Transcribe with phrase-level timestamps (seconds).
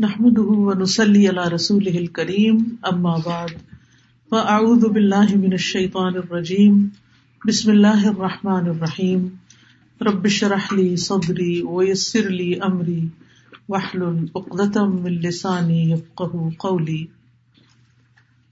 [0.00, 3.50] نحمده ونسلي على رسوله الكريم، أما بعد،
[4.30, 6.92] فأعوذ بالله من الشيطان الرجيم،
[7.46, 9.38] بسم الله الرحمن الرحيم،
[10.02, 13.08] رب اشرح لي صدري ويسر لي أمري،
[13.68, 17.08] واحلل عقدة من لساني يفقه قولي.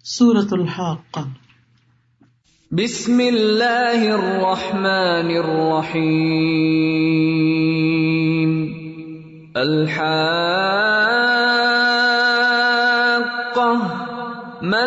[0.03, 1.29] سورة الحاقة.
[2.71, 6.13] بسم الله الرحمن الرحيم.
[9.57, 10.92] الحاقة
[14.73, 14.85] ما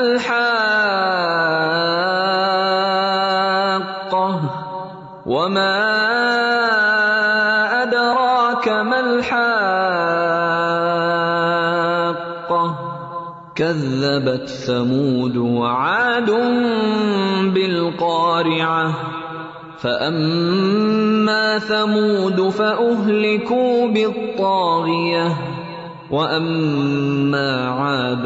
[5.26, 5.78] وما
[7.84, 9.46] أدراك ما الحاقة
[13.56, 16.32] كذبت ثمود وعاد
[17.54, 18.94] بالقارعة
[19.80, 25.38] فأما ثمود فأهلكوا بالطاغية
[26.12, 28.26] وأما عاد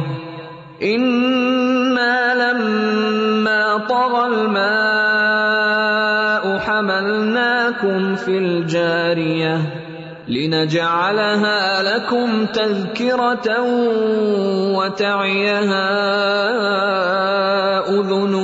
[0.81, 4.73] إنا لما طغى الماء
[6.58, 9.83] حملناكم في الجارية۔
[10.28, 13.62] لنجعلها لكم تذكرة
[14.78, 15.89] وتعيها
[17.89, 18.36] أذن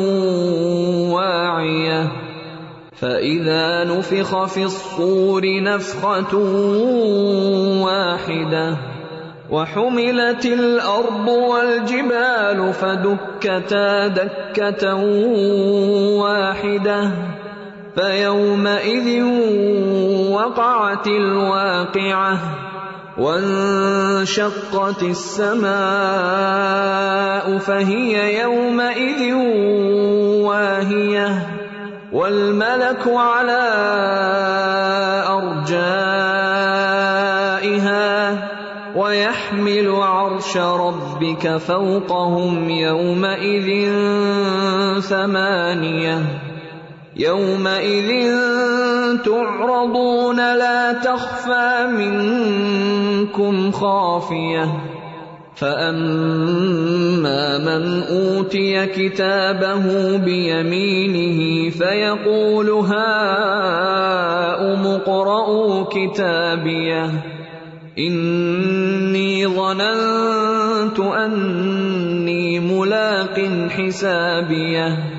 [1.12, 2.12] واعية
[3.02, 6.38] فإذا نفخ في الصور نفخة
[7.84, 8.78] واحدة
[9.52, 14.96] وحملت الأرض والجبال فدكتا دكة
[16.20, 17.12] واحدة
[17.96, 19.24] فيومئذ
[20.32, 22.40] وقعت الواقعة
[23.18, 25.70] وانشقت السماء
[27.58, 29.34] فهي يومئذ
[30.44, 31.48] واهية
[32.14, 33.62] والملك على
[35.28, 36.90] أرجائها
[38.96, 43.92] ويحمل عرش ربك فوقهم يومئذ
[45.02, 46.49] ثمانيه
[47.20, 48.10] يومئذ
[49.26, 54.74] تعرضون لا تخفى منكم خافيه
[55.56, 63.28] فاما من اوتي كتابه بيمينه فيقول هاؤم
[64.88, 67.10] اقرءوا كتابيه
[67.98, 75.19] اني ظننت اني ملاق حسابيه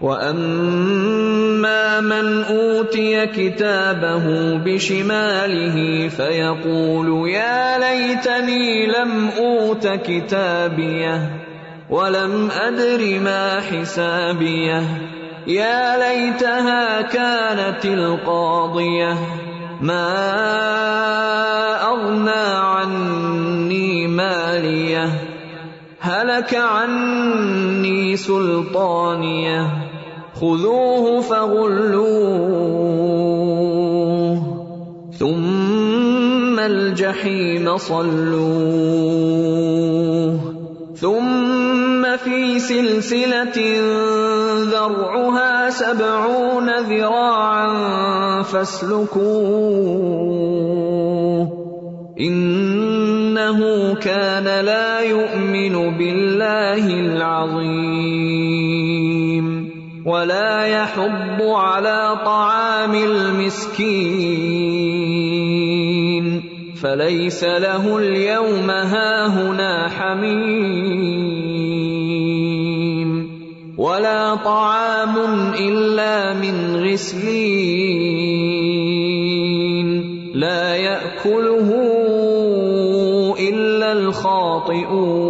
[0.00, 11.30] واما من اوتي كتابه بشماله فيقول يا ليتني لم اوت كتابيه
[11.90, 14.82] ولم ادر ما حسابيه
[15.46, 19.16] يا ليتها كانت القاضيه
[19.80, 20.10] ما
[21.82, 25.08] اغنى عني ماليه
[26.00, 29.89] هلك عني سلطانيه
[30.40, 32.80] خذوه فغلوه
[35.18, 39.20] ثم الجحيم صلوه
[40.96, 43.58] ثم في سلسلة
[44.72, 49.20] ذرعها سبعون ذراعا فاسلكوه
[52.20, 53.60] إنه
[53.94, 57.99] كان لا يؤمن بالله العظيم
[60.04, 63.90] ولا يحض على طعام المسكين
[66.82, 70.90] فليس له اليوم هاهنا حميم
[73.78, 75.16] ولا طعام
[75.58, 78.10] إلا من غسلين
[80.34, 81.68] لا يأكله
[83.38, 85.29] إلا الخاطئون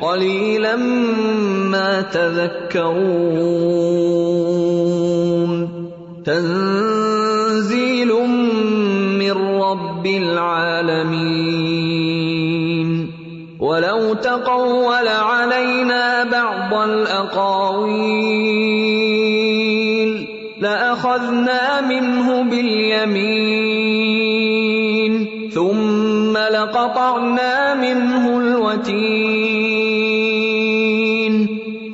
[0.00, 3.36] قليلا ما تذكرون
[6.24, 8.12] تنزيل
[9.18, 11.56] من رب العالمين
[13.60, 18.36] ولو تقول علينا بعض الاقاويل
[20.60, 23.76] لاخذنا منه باليمين
[25.54, 29.45] ثم لقطعنا منه الوتين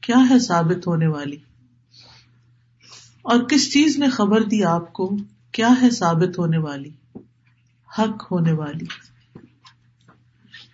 [0.00, 1.49] کیا ہے ثابت ہونے والی؟
[3.22, 5.16] اور کس چیز نے خبر دی آپ کو
[5.52, 6.90] کیا ہے ثابت ہونے والی؟
[7.98, 8.86] حق ہونے والی۔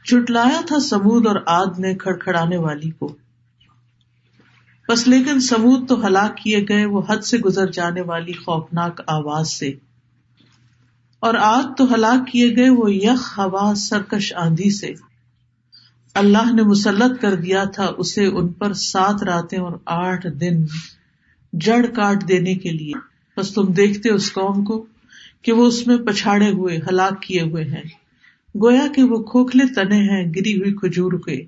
[0.04, 3.16] چٹلایا تھا سمود اور آد نے کھڑکھڑانے والی کو۔
[4.88, 9.50] بس لیکن سمود تو ہلاک کیے گئے، وہ حد سے گزر جانے والی خوفناک آواز
[9.50, 9.72] سے۔
[11.20, 14.94] اور آگ تو ہلاک کیے گئے، وہ یخ ہوا سرکش آندھی سے۔
[16.14, 20.64] اللہ نے مسلط کر دیا تھا اسے ان پر سات راتیں اور آٹھ دن۔
[21.52, 22.92] جڑ کاٹ دینے کے لیے۔
[23.36, 24.86] بس تم دیکھتے اس قوم کو
[25.42, 27.82] کہ وہ اس میں پچھاڑے ہوئے، ہلاک کیے ہوئے ہیں۔
[28.62, 31.44] گویا کہ وہ کھوکھلے تنے ہیں، گری ہوئی کھجور کے۔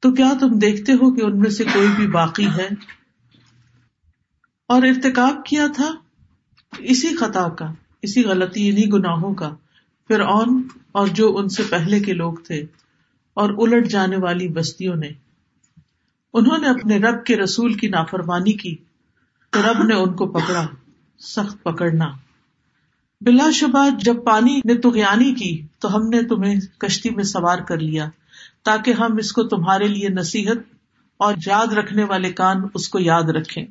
[0.00, 2.68] تو کیا تم دیکھتے ہو کہ ان میں سے کوئی بھی باقی ہے؟
[4.68, 5.94] اور ارتکاب کیا تھا؟
[6.78, 7.72] اسی خطا کا،
[8.02, 9.54] اسی غلطی انہیں گناہوں کا۔
[10.08, 10.62] پھر اون
[10.92, 12.64] اور جو ان سے پہلے کے لوگ تھے
[13.34, 15.23] اور الٹ جانے والی بستیوں نے۔
[16.34, 18.76] انہوں نے اپنے رب کے رسول کی نافرمانی کی
[19.50, 20.66] تو رب نے ان کو پکڑا،
[21.18, 22.06] سخت پکڑنا۔
[23.20, 27.78] بلا شبہ جب پانی نے تغیانی کی تو ہم نے تمہیں کشتی میں سوار کر
[27.78, 28.08] لیا
[28.62, 30.56] تاکہ ہم اس کو تمہارے لیے نصیحت
[31.16, 33.66] اور یاد رکھنے والے کان اس کو یاد رکھیں۔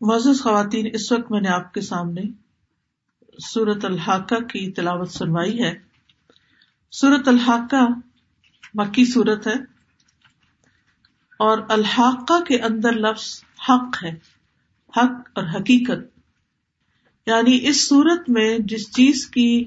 [0.00, 2.22] معزز خواتین، اس وقت میں نے آپ کے سامنے
[3.38, 5.74] سورت الحاقہ کی تلاوت سنوائی ہے۔
[6.92, 7.88] سورت الحاقہ
[8.74, 9.71] مکی صورت ہے۔
[11.42, 14.18] اور الحاقہ کے اندر لفظ حق ہے،
[14.96, 16.18] حق اور حقیقت۔
[17.26, 19.64] یعنی اس صورت میں جس چیز کی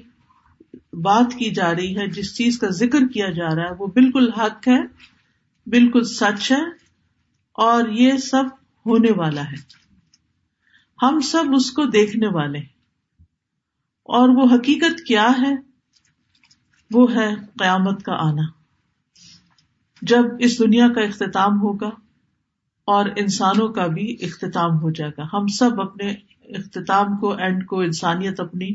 [0.92, 4.32] بات کی جا رہی ہے، جس چیز کا ذکر کیا جا رہا ہے، وہ بالکل
[4.32, 4.86] حق ہے،
[5.66, 6.62] بالکل سچ ہے،
[7.52, 8.44] اور یہ سب
[8.86, 9.76] ہونے والا ہے۔
[11.02, 12.58] ہم سب اس کو دیکھنے والے
[14.04, 15.54] اور وہ حقیقت کیا ہے؟
[16.90, 18.55] وہ ہے قیامت کا آنا۔
[20.08, 21.86] جب اس دنیا کا اختتام ہوگا
[22.84, 27.80] اور انسانوں کا بھی اختتام ہو جائے گا۔ ہم سب اپنے اختتام کو اینڈ کو،
[27.80, 28.68] انسانیت اپنی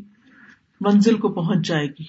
[0.81, 2.03] منزل کو پہنچ جائے گی۔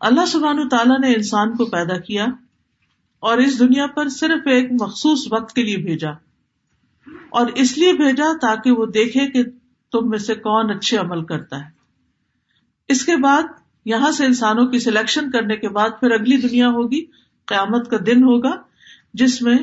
[0.00, 2.26] اللہ سبحان تعالیٰ نے انسان کو پیدا کیا
[3.20, 6.10] اور اس دنیا پر صرف ایک مخصوص وقت کے لیے بھیجا۔
[7.30, 9.42] اور اس لیے بھیجا تاکہ وہ دیکھے کہ
[9.92, 11.70] تم میں سے کون اچھے عمل کرتا ہے۔
[12.88, 13.42] اس کے بعد
[13.84, 17.04] یہاں سے انسانوں کی سلیکشن کرنے کے بعد پھر اگلی دنیا ہوگی۔
[17.50, 18.62] قیامت کا دن ہوگا
[19.14, 19.58] جس میں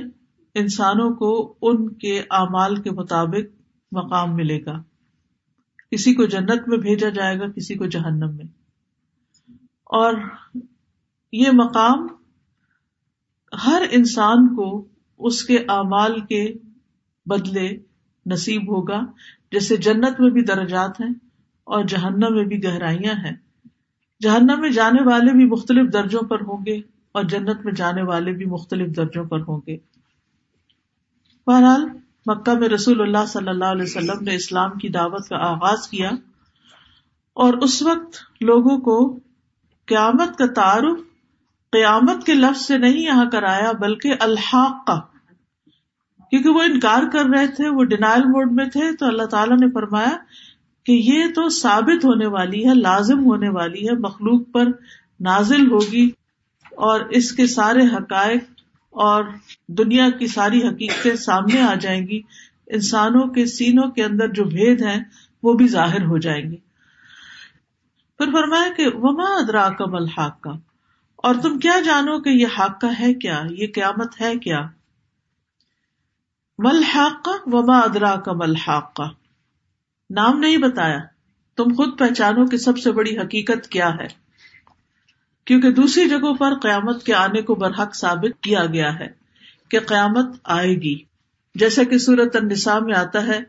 [0.55, 4.83] انسانوں کو ان کے اعمال کے مطابق مقام ملے گا۔
[5.91, 8.45] کسی کو جنت میں بھیجا جائے گا، کسی کو جہنم میں۔
[9.83, 10.13] اور
[11.31, 12.07] یہ مقام
[13.67, 16.53] ہر انسان کو اس کے اعمال کے
[17.25, 17.77] بدلے
[18.25, 18.99] نصیب ہوگا،
[19.51, 21.13] جیسے جنت میں بھی درجات ہیں
[21.63, 23.35] اور جہنم میں بھی گہرائیاں ہیں۔
[24.21, 28.31] جہنم میں جانے والے بھی مختلف درجوں پر ہوں گے۔ اور جنت میں جانے والے
[28.31, 29.77] بھی مختلف درجوں پر ہوں گے۔
[31.47, 31.85] بہرحال،
[32.25, 36.09] مکہ میں رسول اللہ صلی اللہ علیہ وسلم نے اسلام کی دعوت کا آغاز کیا
[37.33, 39.19] اور اس وقت لوگوں کو
[39.85, 40.99] قیامت کا تعارف
[41.71, 44.99] قیامت کے لفظ سے نہیں یہاں کرایا بلکہ الحاق کا
[46.29, 49.67] کیونکہ وہ انکار کر رہے تھے، وہ ڈینائل موڈ میں تھے۔ تو اللہ تعالیٰ نے
[49.71, 50.17] فرمایا
[50.85, 54.65] کہ یہ تو ثابت ہونے والی ہے، لازم ہونے والی ہے، مخلوق پر
[55.19, 56.09] نازل ہوگی۔
[56.77, 58.43] اور اس کے سارے حقائق
[58.89, 59.23] اور
[59.67, 62.21] دنیا کی ساری حقیقتیں سامنے آ جائیں گی۔
[62.67, 65.03] انسانوں کے سینوں کے اندر جو بھید ہیں،
[65.43, 66.55] وہ بھی ظاہر ہو جائیں گے
[68.17, 70.51] پھر فرمایا کہ وما ادرا کم الحاق؟ کا
[71.15, 74.61] اور تم کیا جانو کہ یہ حق کا ہے کیا؟ یہ قیامت ہے کیا؟
[76.57, 78.53] مل حاق وما ادرا کا مل
[80.09, 80.99] نام نہیں بتایا۔
[81.57, 84.26] تم خود پہچانو کہ سب سے بڑی حقیقت کیا ہے۔
[85.47, 89.07] کیونکہ دوسری جگہوں پر قیامت کے آنے کو برحق ثابت کیا گیا ہے
[89.71, 90.95] کہ قیامت آئے گی۔
[91.55, 93.39] جیسا کہ سورت النساء میں آتا ہے،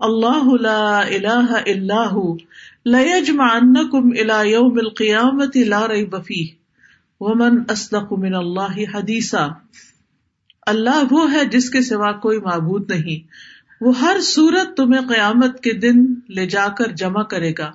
[0.00, 2.36] اللہ لا الہ الا ہو
[2.84, 6.46] لیجمعنکم الى یوم القیامت لا ریب فیہ
[7.20, 9.46] ومن اصدق من اللہ حدیثا
[10.66, 13.26] اللہ وہ ہے جس کے سوا کوئی معبود نہیں۔
[13.80, 17.70] وہ ہر صورت تمہیں قیامت کے دن لے جا کر جمع کرے گا،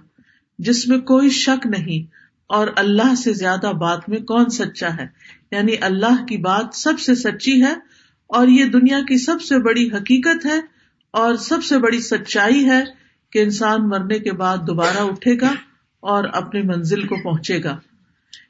[0.59, 5.07] جس میں کوئی شک نہیں۔ اور اللہ سے زیادہ بات میں کون سچا ہے؟
[5.51, 7.73] یعنی اللہ کی بات سب سے سچی ہے
[8.27, 10.59] اور یہ دنیا کی سب سے بڑی حقیقت ہے
[11.11, 12.83] اور سب سے بڑی سچائی ہے
[13.31, 15.53] کہ انسان مرنے کے بعد دوبارہ اٹھے گا
[15.99, 17.79] اور اپنی منزل کو پہنچے گا۔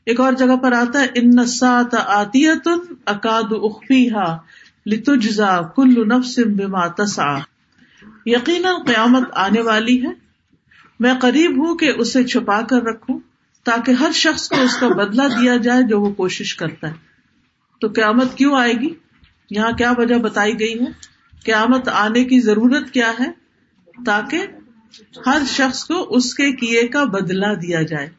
[0.05, 2.67] ایک اور جگہ پر آتا ہے، ان نسات آتیت
[3.05, 4.37] اکاد اخفیہ
[4.85, 7.37] لتجزا کل نفس بما تسا
[8.25, 10.11] یقیناً قیامت آنے والی ہے۔
[10.99, 13.19] میں قریب ہوں کہ اسے چھپا کر رکھوں۔
[13.63, 16.93] تاکہ ہر شخص کو اس کا بدلہ دیا جائے جو وہ کوشش کرتا ہے۔
[17.81, 18.89] تو قیامت کیوں آئے گی؟
[19.49, 20.85] یہاں کیا وجہ بتائی گئی ہے؟
[21.45, 23.31] قیامت آنے کی ضرورت کیا ہے؟
[24.05, 24.47] تاکہ
[25.25, 28.09] ہر شخص کو اس کے کیے کا بدلہ دیا جائے۔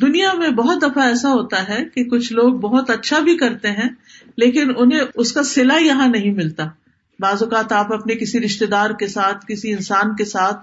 [0.00, 3.88] دنیا میں بہت دفعہ ایسا ہوتا ہے کہ کچھ لوگ بہت اچھا بھی کرتے ہیں،
[4.36, 6.64] لیکن انہیں اس کا سلا یہاں نہیں ملتا۔
[7.20, 10.60] بعض اوقات آپ اپنے کسی رشتے دار کے ساتھ، کسی انسان کے ساتھ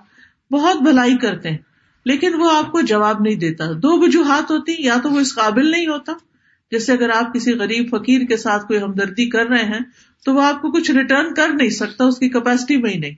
[0.53, 1.57] بہت بھلائی کرتے ہیں۔
[2.05, 5.71] لیکن وہ آپ کو جواب نہیں دیتا۔ دو وجوہات ہوتی، یا تو وہ اس قابل
[5.71, 6.13] نہیں ہوتا،
[6.71, 9.79] جیسے اگر آپ کسی غریب فقیر کے ساتھ کوئی ہمدردی کر رہے ہیں،
[10.25, 13.15] تو وہ آپ کو کچھ ریٹرن کر نہیں سکتا، اس کی کیپیسٹی میں ہی نہیں۔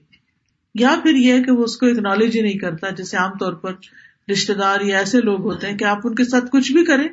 [0.76, 3.74] یا پھر یہ کہ وہ اس کو اکنالج ہی نہیں کرتا، جیسے عام طور پر
[4.32, 7.08] رشتے دار یا ایسے لوگ ہوتے ہیں کہ آپ ان کے ساتھ کچھ بھی کریں،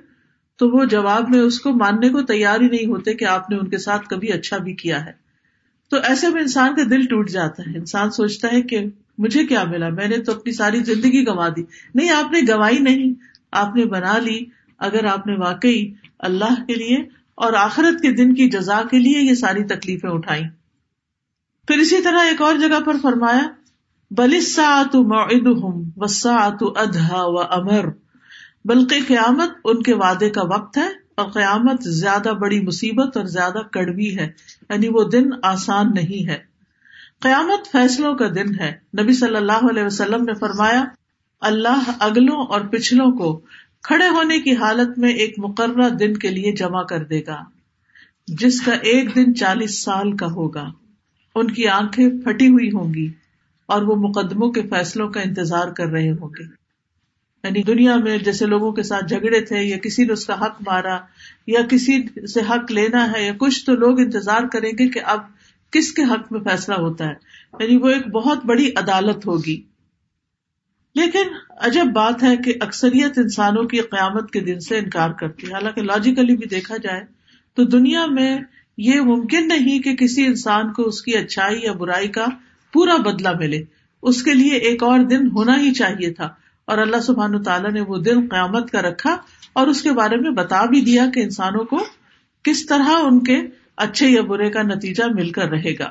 [0.57, 3.57] تو وہ جواب میں اس کو ماننے کو تیار ہی نہیں ہوتے کہ آپ نے
[3.57, 5.28] ان کے ساتھ کبھی اچھا بھی کیا ہے۔
[5.91, 8.85] تو ایسے میں انسان کا دل ٹوٹ جاتا ہے۔ انسان سوچتا ہے کہ
[9.19, 11.63] مجھے کیا ملا؟ میں نے تو اپنی ساری زندگی گنوا دی۔
[11.95, 13.15] نہیں، آپ نے گوائی نہیں۔
[13.53, 14.45] آپ نے بنا لی۔
[14.79, 16.97] اگر آپ نے واقعی اللہ کے لیے
[17.35, 20.43] اور آخرت کے دن کی جزا کے لیے یہ ساری تکلیفیں اٹھائی
[21.69, 23.49] پھر اسی طرح ایک اور جگہ پر فرمایا
[24.11, 27.85] بلسا تو ہوں وسا تو ادہ و امر
[28.65, 33.59] بلکہ قیامت ان کے وعدے کا وقت ہے۔ اور قیامت زیادہ بڑی مصیبت اور زیادہ
[33.73, 34.29] کڑوی ہے
[34.71, 36.39] یعنی وہ دن آسان نہیں ہے۔
[37.21, 38.73] قیامت فیصلوں کا دن ہے۔
[39.03, 40.85] نبی صلی اللہ علیہ وسلم نے فرمایا،
[41.41, 43.41] اللہ اگلوں اور پچھلوں کو
[43.83, 47.45] کھڑے ہونے کی حالت میں ایک مقررہ دن کے لیے جمع کر دے گا،
[48.29, 50.69] جس کا ایک دن چالیس سال کا ہوگا۔
[51.35, 53.13] ان کی آنکھیں پھٹی ہوئی ہوں گی
[53.67, 56.68] اور وہ مقدموں کے فیصلوں کا انتظار کر رہے ہوں گے۔
[57.49, 60.63] یعنی دنیا میں جیسے لوگوں کے ساتھ جھگڑے تھے یا کسی نے اس کا حق
[60.67, 60.99] مارا
[61.47, 65.21] یا کسی سے حق لینا ہے یا کچھ، تو لوگ انتظار کریں گے کہ اب
[65.71, 67.15] کس کے حق میں فیصلہ ہوتا ہے۔
[67.61, 69.63] یعنی وہ ایک بہت بڑی عدالت ہوگی۔
[70.95, 71.23] لیکن
[71.61, 75.83] عجب بات ہے کہ اکثریت انسانوں کی قیامت کے دن سے انکار کرتی ہے۔ حالانکہ
[75.83, 77.01] لاجیکلی بھی دیکھا جائے
[77.55, 78.39] تو دنیا میں
[78.79, 82.27] یہ ممکن نہیں کہ کسی انسان کو اس کی اچھائی یا برائی کا
[82.73, 83.63] پورا بدلا ملے۔
[84.03, 86.29] اس کے لیے ایک اور دن ہونا ہی چاہیے تھا۔
[86.69, 89.17] اور اللہ سبحان تعالیٰ نے وہ دن قیامت کا رکھا
[89.53, 91.85] اور اس کے بارے میں بتا بھی دیا کہ انسانوں کو
[92.43, 93.41] کس طرح ان کے
[93.77, 95.91] اچھے یا برے کا نتیجہ مل کر رہے گا۔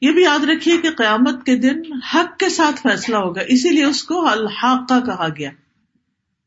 [0.00, 3.84] یہ بھی یاد رکھیے کہ قیامت کے دن حق کے ساتھ فیصلہ ہوگا، اسی لیے
[3.84, 5.50] اس کو الحق کا کہا گیا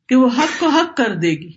[0.10, 1.52] کہ وہ حق کو حق کر دے گی،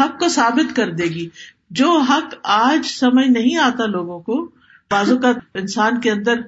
[0.00, 1.28] حق کو ثابت کر دے گی۔
[1.70, 4.44] جو حق آج سمجھ نہیں آتا لوگوں کو
[4.90, 6.40] بازو کا انسان کے اندر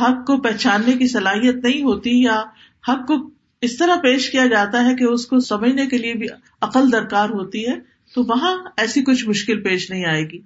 [0.00, 2.42] حق کو پہچاننے کی صلاحیت نہیں ہوتی یا
[2.88, 3.35] حق کو
[3.66, 6.26] اس طرح پیش کیا جاتا ہے کہ اس کو سمجھنے کے لیے بھی
[6.60, 7.74] عقل درکار ہوتی ہے،
[8.14, 10.38] تو وہاں ایسی کچھ مشکل پیش نہیں آئے گی۔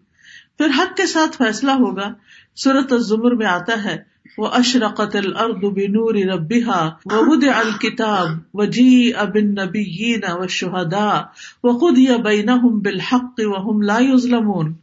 [0.59, 2.15] پھر حق کے ساتھ فیصلہ ہوگا۔
[2.57, 4.03] صورت الزمر میں آتا ہے
[4.39, 11.23] وہ اشرقت الارض بنور ربها ووضع الكتاب وجيء بالنبيين والشهداء
[11.65, 14.75] وقضي بينهم بالحق وهم لا يظلمون۔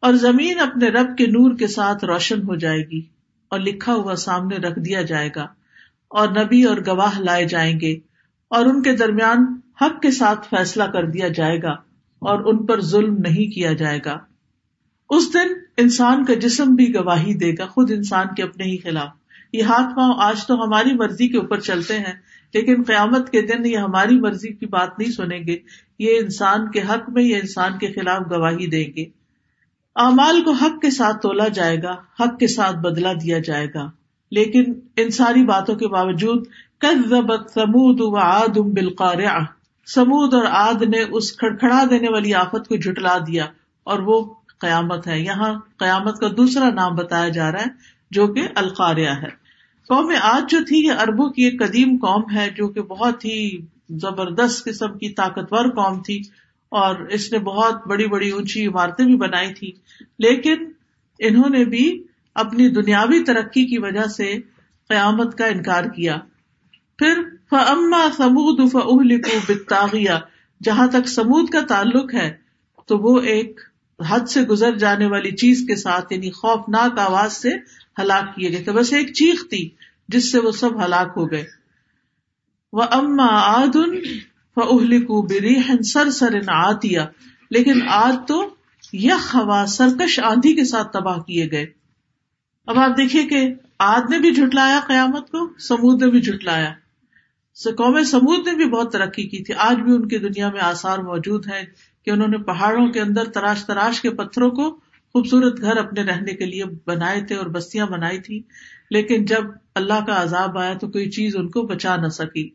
[0.00, 3.02] اور زمین اپنے رب کے نور کے ساتھ روشن ہو جائے گی
[3.48, 5.46] اور لکھا ہوا سامنے رکھ دیا جائے گا۔
[6.08, 7.96] اور نبی اور گواہ لائے جائیں گے
[8.48, 11.70] اور ان کے درمیان حق کے ساتھ فیصلہ کر دیا جائے گا
[12.18, 14.18] اور ان پر ظلم نہیں کیا جائے گا۔
[15.10, 19.08] اس دن انسان کا جسم بھی گواہی دے گا، خود انسان کے اپنے ہی خلاف۔
[19.52, 22.12] یہ ہاتھ پاؤں آج تو ہماری مرضی کے اوپر چلتے ہیں،
[22.54, 25.56] لیکن قیامت کے دن یہ ہماری مرضی کی بات نہیں سنیں گے۔
[25.98, 29.04] یہ انسان کے حق میں یا انسان کے خلاف گواہی دیں گے۔
[29.96, 33.90] اعمال کو حق کے ساتھ تولا جائے گا، حق کے ساتھ بدلا دیا جائے گا۔
[34.30, 36.46] لیکن ان ساری باتوں کے باوجود
[36.78, 39.18] کذبت سمود و آد بالقار
[39.86, 43.46] سمود اور آد نے اس کھڑکھڑا دینے والی آفت کو جھٹلا دیا
[43.84, 47.70] اور وہ قیامت ہے۔ یہاں قیامت کا دوسرا نام بتایا جا رہا ہے
[48.10, 49.48] جو کہ القاریہ ہے۔
[49.88, 53.58] قوم آج جو تھی، یہ اربوں کی ایک قدیم قوم ہے جو کہ بہت ہی
[53.90, 56.22] زبردست قسم کی طاقتور قوم تھی
[56.68, 59.72] اور اس نے بہت بڑی بڑی اونچی عمارتیں بھی بنائی تھی
[60.18, 60.54] لیکن
[61.18, 62.04] انہوں نے بھی
[62.38, 64.38] اپنی دنیاوی ترقی کی وجہ سے
[64.88, 66.16] قیامت کا انکار کیا۔
[66.98, 68.60] پھر فما سمود
[69.48, 70.18] بتاغیا
[70.62, 72.36] جہاں تک سمود کا تعلق ہے،
[72.86, 73.60] تو وہ ایک
[74.00, 77.50] حد سے گزر جانے والی چیز کے ساتھ یعنی خوفناک آواز سے
[77.98, 79.68] ہلاک کیے گئے تھے۔ بس ایک چیخ تھی،
[80.08, 81.44] جس سے وہ سب ہلاک ہو گئے۔
[82.72, 83.28] وہ اما
[83.62, 83.96] آدن
[85.00, 87.06] کو بری سر سر آتیا
[87.50, 88.54] لیکن آج تو
[88.92, 91.66] یہ ہوا سرکش آندھی کے ساتھ تباہ کیے گئے۔
[92.68, 96.72] اب آپ دیکھیے کہ آد نے بھی جھٹلایا قیامت کو، سمود نے بھی جھٹلایا۔
[97.64, 100.98] قوم سمود نے بھی بہت ترقی کی تھی۔ آج بھی ان کی دنیا میں آثار
[100.98, 101.62] موجود ہیں
[102.04, 104.70] کہ انہوں نے پہاڑوں کے اندر تراش تراش کے پتھروں کو
[105.12, 108.42] خوبصورت گھر اپنے رہنے کے لیے بنائے تھے اور بستیاں بنائی تھی۔
[108.90, 109.44] لیکن جب
[109.74, 112.50] اللہ کا عذاب آیا تو کوئی چیز ان کو بچا نہ سکی۔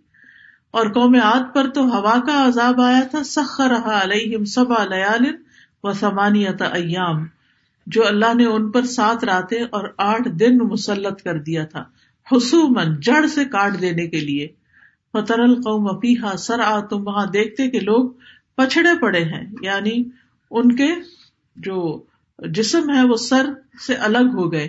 [0.71, 5.35] اور قوم عاد پر تو ہوا کا عذاب آیا تھا۔ سخر رہا علیہم سبا لیال
[5.83, 7.27] و سمانیت ایام۔
[7.87, 11.83] جو اللہ نے ان پر سات راتیں اور آٹھ دن مسلط کر دیا تھا
[12.31, 14.47] حسومن جڑ سے کاٹ دینے کے لیے۔
[15.13, 18.09] فطر القوم اپیحا سر آ تم وہاں دیکھتے کہ لوگ
[18.55, 20.03] پچھڑے پڑے ہیں۔ یعنی
[20.51, 20.87] ان کے
[21.55, 22.03] جو
[22.39, 23.45] جسم ہے، وہ سر
[23.87, 24.67] سے الگ ہو گئے۔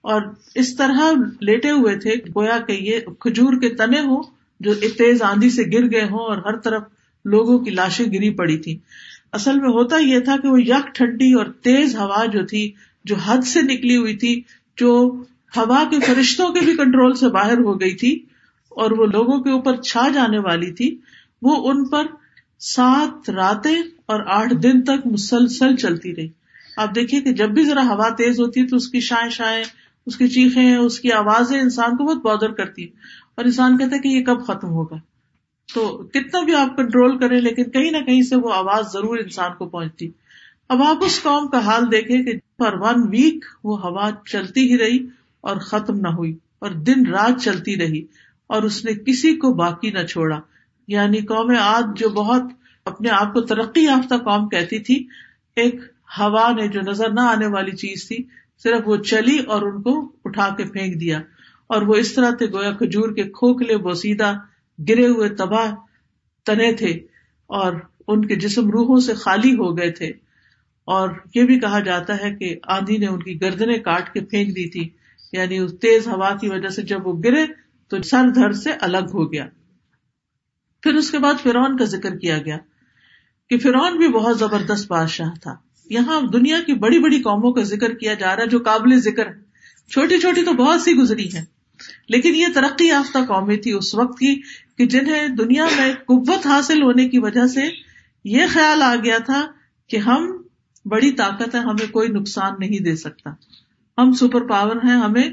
[0.00, 0.22] اور
[0.54, 4.22] اس طرح لیٹے ہوئے تھے، گویا کہ یہ کھجور کے تنے ہوں
[4.60, 6.82] جو تیز آندھی سے گر گئے ہوں اور ہر طرف
[7.24, 8.78] لوگوں کی لاشیں گری پڑی تھی
[9.34, 12.72] اصل میں ہوتا یہ تھا کہ وہ یک ٹھنڈی اور تیز ہوا جو تھی،
[13.04, 14.42] جو حد سے نکلی ہوئی تھی،
[14.76, 15.22] جو
[15.56, 18.22] ہوا کے فرشتوں کے بھی کنٹرول سے باہر ہو گئی تھی
[18.68, 20.98] اور وہ لوگوں کے اوپر چھا جانے والی تھی،
[21.42, 22.06] وہ ان پر
[22.60, 26.28] سات راتیں اور آٹھ دن تک مسلسل چلتی رہی۔
[26.76, 29.64] آپ دیکھیے کہ جب بھی ذرا ہوا تیز ہوتی ہے تو اس کی شائیں شائیں،
[30.06, 32.84] اس کی چیخیں، اس کی آوازیں انسان کو بہت بادر کرتی۔
[33.34, 34.96] اور انسان کہتا ہے کہ یہ کب ختم ہوگا؟
[35.72, 39.50] تو کتنا بھی آپ کنٹرول کریں، لیکن کہیں نہ کہیں سے وہ آواز ضرور انسان
[39.58, 40.10] کو پہنچتی۔
[40.68, 44.78] اب آپ اس قوم کا حال دیکھیں کہ پر ون ویک وہ ہوا چلتی ہی
[44.78, 45.06] رہی
[45.40, 48.02] اور ختم نہ ہوئی اور دن رات چلتی رہی
[48.46, 50.40] اور اس نے کسی کو باقی نہ چھوڑا۔
[50.88, 52.42] یعنی قوم آد جو بہت
[52.84, 55.06] اپنے آپ کو ترقی یافتہ قوم کہتی تھی،
[55.56, 55.74] ایک
[56.18, 58.16] ہوا نے جو نظر نہ آنے والی چیز تھی،
[58.62, 61.20] صرف وہ چلی اور ان کو اٹھا کے پھینک دیا۔
[61.66, 64.34] اور وہ اس طرح تھے گویا کھجور کے کھوکھلے، بوسیدہ
[64.88, 65.74] گرے ہوئے تباہ
[66.44, 66.90] تنے تھے
[67.46, 67.72] اور
[68.08, 70.06] ان کے جسم روحوں سے خالی ہو گئے تھے۔
[70.84, 74.50] اور یہ بھی کہا جاتا ہے کہ آندھی نے ان کی گردنے کاٹ کے پھینک
[74.50, 74.88] دی تھی۔
[75.32, 77.46] یعنی اس تیز ہوا کی وجہ سے جب وہ گرے
[77.88, 79.48] تو سر دھر سے الگ ہو گیا۔
[80.82, 82.58] پھر اس کے بعد فرعون کا ذکر کیا گیا
[83.50, 85.56] کہ فرعون بھی بہت زبردست بادشاہ تھا۔
[85.90, 89.26] یہاں دنیا کی بڑی بڑی قوموں کا ذکر کیا جا رہا ہے جو قابل ذکر
[89.26, 89.44] ہے۔
[89.90, 91.44] چھوٹی چھوٹی تو بہت سی گزری ہے
[92.08, 94.40] لیکن یہ ترقی یافتہ قومیں تھی اس وقت کی
[94.78, 97.60] کہ جنہیں دنیا میں قوت حاصل ہونے کی وجہ سے
[98.24, 99.46] یہ خیال آ گیا تھا
[99.88, 100.42] کہ ہم
[100.84, 103.30] بڑی طاقت ہے، ہمیں کوئی نقصان نہیں دے سکتا۔
[103.98, 105.28] ہم سپر پاور ہیں، ہمیں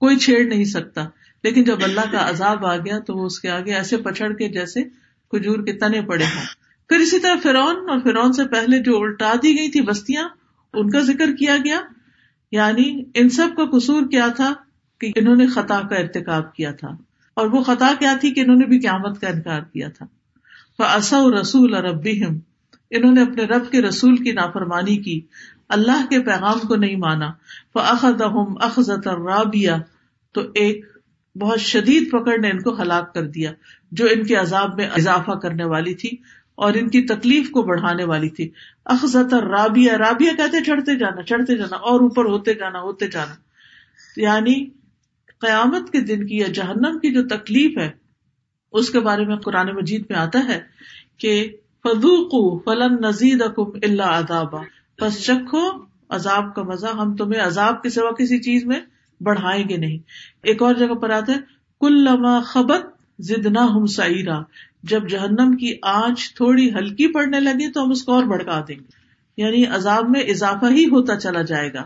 [0.00, 1.08] کوئی چھیڑ نہیں سکتا۔
[1.44, 4.48] لیکن جب اللہ کا عذاب آ گیا تو وہ اس کے آگے ایسے پچھڑ کے
[4.48, 4.82] جیسے
[5.30, 6.46] کھجور کے تنے پڑے ہیں
[6.88, 10.28] پھر اسی طرح فرون اور فرون سے پہلے جو الٹا دی گئی تھی بستیاں،
[10.72, 11.80] ان کا ذکر کیا گیا۔
[12.52, 14.54] یعنی ان سب کا قصور کیا تھا
[15.00, 16.88] کہ انہوں نے خطا کا ارتقاب کیا تھا۔
[17.34, 20.06] اور وہ خطا کیا تھی کہ انہوں نے بھی قیامت کا انکار کیا تھا۔
[20.78, 21.84] اصا رسول اور
[22.90, 25.20] انہوں نے اپنے رب کے رسول کی نافرمانی کی۔
[25.68, 27.30] اللہ کے پیغام کو نہیں مانا۔
[27.74, 28.22] فخذ
[28.60, 29.70] اخذت رابیہ
[30.32, 30.86] تو ایک
[31.40, 33.52] بہت شدید پکڑ نے ان کو ہلاک کر دیا،
[33.92, 36.10] جو ان کے عذاب میں اضافہ کرنے والی تھی
[36.54, 38.50] اور ان کی تکلیف کو بڑھانے والی تھی۔
[38.84, 43.34] اخذت رابیہ رابیہ کہتے چڑھتے جانا چڑھتے جانا، اور اوپر ہوتے جانا ہوتے جانا۔
[44.16, 44.81] یعنی
[45.42, 47.90] قیامت کے دن کی یا جہنم کی جو تکلیف ہے،
[48.72, 50.60] اس کے بارے میں قرآن مجید میں آتا ہے
[51.18, 54.60] کہ فدوقو فلن نزید اکم اللہ ادابا
[55.00, 55.68] بس چکھو،
[56.08, 58.80] عذاب کا مزہ ہم تمہیں عذاب کے سوا کسی چیز میں
[59.20, 59.98] بڑھائیں گے نہیں۔
[60.42, 61.38] ایک اور جگہ پر آتا ہے
[61.80, 62.86] کل لما خبت
[63.18, 64.40] زدنا ہم سعیرا۔
[64.82, 68.76] جب جہنم کی آنچ تھوڑی ہلکی پڑنے لگی تو ہم اس کو اور بڑھکا دیں
[68.76, 68.84] گے۔
[69.36, 71.84] یعنی عذاب میں اضافہ ہی ہوتا چلا جائے گا۔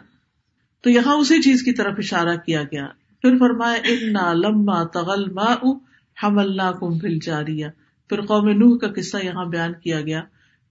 [0.80, 2.86] تو یہاں اسی چیز کی طرف اشارہ کیا گیا۔
[3.22, 5.54] پھر فرمایا، انا لما تغل ما
[6.22, 7.68] ہم اللہ کم فل جاریا
[8.08, 10.22] پھر قوم نوح کا قصہ یہاں بیان کیا گیا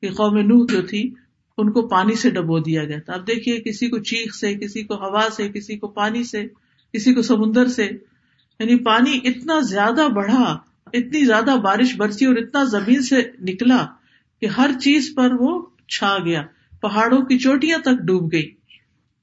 [0.01, 1.13] کہ قوم نوح جو تھی،
[1.57, 4.83] ان کو پانی سے ڈبو دیا گیا تھا۔ اب دیکھیے، کسی کو چیخ سے، کسی
[4.83, 6.47] کو ہوا سے، کسی کو پانی سے،
[6.93, 7.85] کسی کو سمندر سے۔
[8.59, 10.57] یعنی پانی اتنا زیادہ بڑھا،
[10.93, 13.85] اتنی زیادہ بارش برسی اور اتنا زمین سے نکلا
[14.41, 16.43] کہ ہر چیز پر وہ چھا گیا۔
[16.81, 18.51] پہاڑوں کی چوٹیاں تک ڈوب گئی۔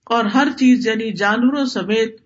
[0.05, 2.22] اور ہر چیز یعنی جانوروں سمیت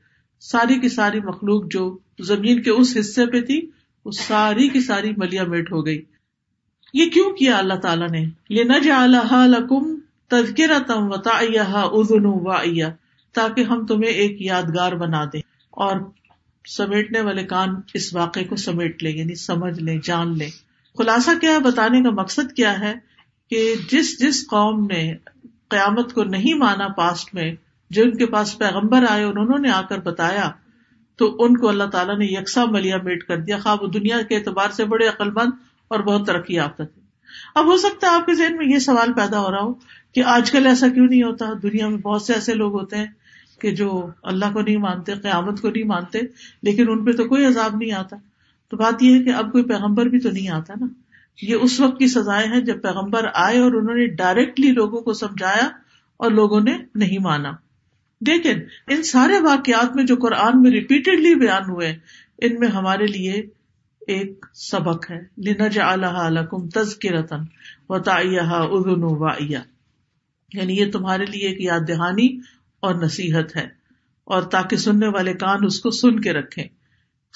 [0.46, 3.70] ساری کی ساری مخلوق جو زمین کے اس حصے پہ تھی،
[4.04, 6.02] وہ ساری کی ساری ملیا میٹ ہو گئی۔
[6.94, 11.28] یہ کیوں کیا اللہ تعالیٰ نے؟ یہ نہ جم تذکرہ تم و
[11.74, 12.52] ادن و
[13.32, 16.00] تاکہ ہم تمہیں ایک یادگار بنا دیں۔ اور
[16.68, 20.50] سمیٹنے والے کان اس واقعے کو سمیٹ لیں یعنی سمجھ لیں، جان لیں۔
[20.98, 22.94] خلاصہ کیا بتانے کا مقصد کیا ہے؟
[23.50, 25.14] کہ جس جس قوم نے
[25.68, 27.54] قیامت کو نہیں مانا پاسٹ میں
[27.90, 30.50] جو ان کے پاس پیغمبر آئے اور انہوں نے آ کر بتایا،
[31.16, 34.36] تو ان کو اللہ تعالیٰ نے یکساں ملیا میٹ کر دیا۔ خواب وہ دنیا کے
[34.36, 35.50] اعتبار سے بڑے عقل مند
[35.88, 37.00] اور بہت ترقی یافتہ تھے۔
[37.54, 39.74] اب ہو سکتا ہے آپ کے ذہن میں یہ سوال پیدا ہو رہا ہو
[40.14, 43.06] کہ آج کل ایسا کیوں نہیں ہوتا؟ دنیا میں بہت سے ایسے لوگ ہوتے ہیں
[43.60, 46.18] کہ جو اللہ کو نہیں مانتے، قیامت کو نہیں مانتے،
[46.62, 48.16] لیکن ان پہ تو کوئی عذاب نہیں آتا۔
[48.70, 50.86] تو بات یہ ہے کہ اب کوئی پیغمبر بھی تو نہیں آتا نا۔
[51.42, 55.12] یہ اس وقت کی سزائیں ہیں جب پیغمبر آئے اور انہوں نے ڈائریکٹلی لوگوں کو
[55.12, 55.68] سمجھایا
[56.16, 57.52] اور لوگوں نے نہیں مانا۔
[58.20, 61.98] لیکن ان سارے واقعات میں جو قرآن میں ریپیٹڈلی بیان ہوئے،
[62.38, 63.32] ان میں ہمارے لیے
[64.06, 67.40] ایک سبق ہے۔ لنج الحکم تزکرتن
[67.88, 69.52] و ادن
[70.52, 72.38] یعنی یہ تمہارے لیے ایک یاد دہانی
[72.80, 73.68] اور نصیحت ہے۔
[74.24, 76.64] اور تاکہ سننے والے کان اس کو سن کے رکھے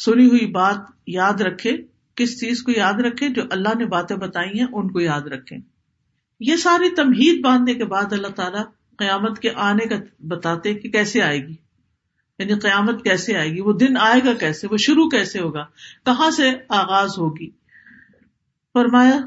[0.05, 1.77] سنی ہوئی بات یاد رکھے،
[2.15, 5.57] کس چیز کو یاد رکھے، جو اللہ نے باتیں بتائی ہیں، ان کو یاد رکھے
[6.41, 8.65] یہ ساری تمہید باندھنے کے بعد اللہ تعالیٰ
[9.01, 9.97] قیامت کے آنے کا
[10.29, 11.55] بتاتے کہ کیسے آئے گی؟
[12.39, 15.65] یعنی قیامت کیسے آئے گی؟ وہ دن آئے گا کیسے؟ وہ شروع کیسے ہوگا؟
[16.07, 17.51] کہاں سے آغاز ہوگی؟
[18.73, 19.19] فرمایا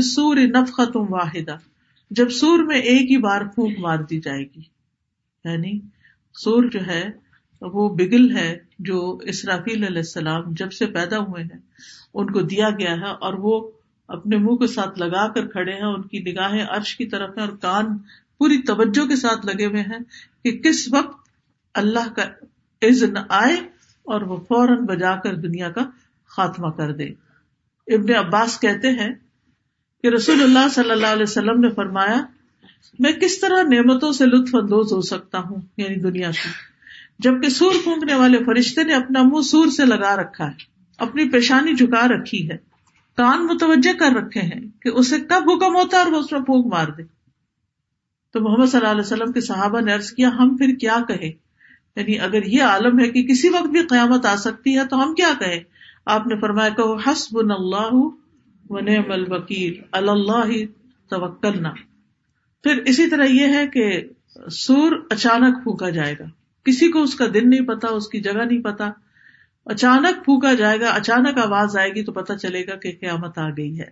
[0.00, 1.56] سور نف ختم واحدہ
[2.10, 4.62] جب سور میں ایک ہی بار پھونک مار دی جائے گی۔
[5.44, 5.80] یعنی
[6.34, 7.10] سور جو ہے،
[7.60, 11.60] وہ بگل ہے جو اسرافیل علیہ السلام جب سے پیدا ہوئے ہیں،
[12.14, 13.70] ان کو دیا گیا ہے اور وہ
[14.08, 17.46] اپنے منہ کے ساتھ لگا کر کھڑے ہیں، ان کی نگاہیں عرش کی طرف ہیں
[17.46, 17.98] اور کان
[18.38, 19.98] پوری توجہ کے ساتھ لگے ہوئے ہیں
[20.44, 21.28] کہ کس وقت
[21.74, 22.22] اللہ کا
[22.82, 23.54] عزن آئے
[24.04, 25.84] اور وہ فوراً بجا کر دنیا کا
[26.26, 27.04] خاتمہ کر دے۔
[27.86, 29.14] ابن عباس کہتے ہیں
[30.02, 32.20] کہ رسول اللہ صلی اللہ علیہ وسلم نے فرمایا،
[32.98, 36.48] میں کس طرح نعمتوں سے لطف اندوز ہو سکتا ہوں یعنی دنیا کی؟
[37.18, 40.52] جبکہ سور پھونکنے والے فرشتے نے اپنا منہ سور سے لگا رکھا ہے،
[40.98, 42.73] اپنی پیشانی جھکا رکھی ہے۔
[43.16, 46.40] کان متوجہ کر رکھے ہیں کہ اسے کب حکم ہوتا ہے اور وہ اس میں
[46.40, 47.02] پھونک مار دے۔
[48.32, 51.32] تو محمد صلی اللہ علیہ وسلم کے صحابہ نے عرض کیا، ہم پھر کیا کہیں؟
[51.96, 55.14] یعنی اگر یہ عالم ہے کہ کسی وقت بھی قیامت آ سکتی ہے تو ہم
[55.14, 55.60] کیا کہیں؟
[56.06, 57.94] آپ نے فرمایا کہ حسب اللہ
[58.70, 60.64] و نعم الوکیل، اللہ
[61.10, 61.70] توکلنا۔
[62.62, 64.02] پھر اسی طرح یہ ہے کہ
[64.50, 66.24] سور اچانک پھونکا جائے گا۔
[66.64, 68.90] کسی کو اس کا دن نہیں پتا، اس کی جگہ نہیں پتا۔
[69.66, 73.50] اچانک پھونکا جائے گا، اچانک آواز آئے گی تو پتا چلے گا کہ قیامت آ
[73.50, 73.90] گئی ہے۔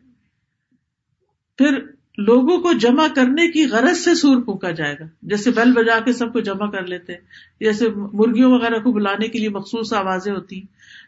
[1.59, 1.79] پھر
[2.19, 6.13] لوگوں کو جمع کرنے کی غرض سے سور پھونکا جائے گا۔ جیسے بیل بجا کے
[6.13, 7.13] سب کو جمع کر لیتے،
[7.61, 10.63] جیسے مرغیوں وغیرہ کو بلانے کے لیے مخصوص آوازیں ہوتی۔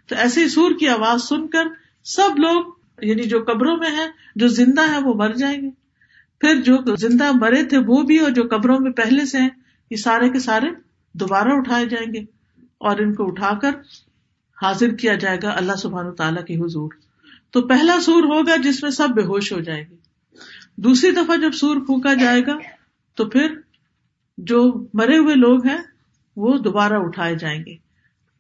[0.07, 1.65] تو ایسے سور کی آواز سن کر
[2.05, 2.65] سب لوگ
[3.03, 5.71] یعنی جو قبروں میں ہے جو زندہ ہے وہ مر جائیں گے۔
[6.41, 9.49] پھر جو زندہ مرے تھے، وہ بھی اور جو قبروں میں پہلے سے ہیں،
[9.91, 10.67] یہ سارے کے سارے
[11.15, 12.21] دوبارہ اٹھائے جائیں گے۔
[12.79, 13.71] اور ان کو اٹھا کر
[14.63, 16.91] حاضر کیا جائے گا اللہ سبحان تعالیٰ کی حضور۔
[17.51, 19.97] تو پہلا سور ہوگا جس میں سب بے ہوش ہو جائیں گے۔
[20.77, 22.59] دوسری دفعہ جب سور پھونکا جائے گا،
[23.15, 23.55] تو پھر
[24.39, 25.83] جو مرے ہوئے لوگ ہیں،
[26.37, 27.75] وہ دوبارہ اٹھائے جائیں گے۔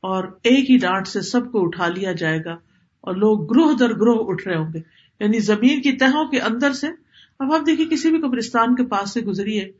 [0.01, 2.53] اور ایک ہی ڈانٹ سے سب کو اٹھا لیا جائے گا
[3.01, 4.81] اور لوگ گروہ در گروہ اٹھ رہے ہوں گے۔
[5.21, 6.87] یعنی زمین کی تہوں کے اندر سے،
[7.39, 9.73] اب آپ دیکھیے کسی بھی قبرستان کے پاس سے گزریے،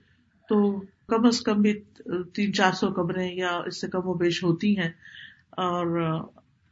[0.49, 1.81] تو کم از کم بھی
[2.35, 4.91] تین چار سو قبریں یا اس سے کم و بیش ہوتی ہیں۔
[5.57, 5.99] اور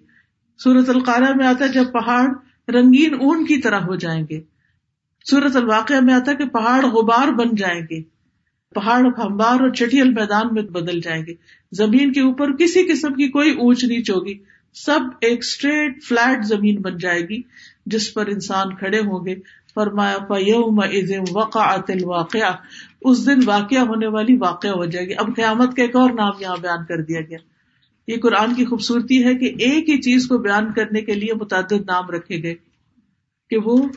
[0.58, 2.30] سورت القارہ میں آتا ہے، جب پہاڑ
[2.72, 4.41] رنگین اون کی طرح ہو جائیں گے۔
[5.26, 8.20] سورت الواقع میں آتا ہے کہ پہاڑ غبار بن جائیں گے۔
[8.75, 11.34] پہاڑ ہموار اور چٹیل میدان میں بدل جائیں گے۔
[11.71, 14.34] زمین کے اوپر کسی قسم کی کوئی اونچ نیچ ہوگی۔
[14.73, 17.41] سب ایک اسٹریٹ فلیٹ زمین بن جائے گی
[17.86, 19.36] جس پر انسان کھڑے ہوں گے۔
[19.75, 20.17] فرمایا
[22.01, 22.51] واقع
[23.01, 26.31] اس دن واقع ہونے والی واقع ہو جائے گی۔ اب قیامت کا ایک اور نام
[26.39, 27.38] یہاں بیان کر دیا گیا۔
[28.07, 31.86] یہ قرآن کی خوبصورتی ہے کہ ایک ہی چیز کو بیان کرنے کے لیے متعدد
[31.88, 32.55] نام رکھے گئے
[33.49, 33.88] کہ وہ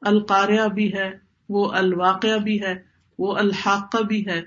[0.00, 1.10] القاریہ بھی ہے،
[1.48, 4.42] وہ الواقع بھی ہے وہ الحاقہ بھی ہے۔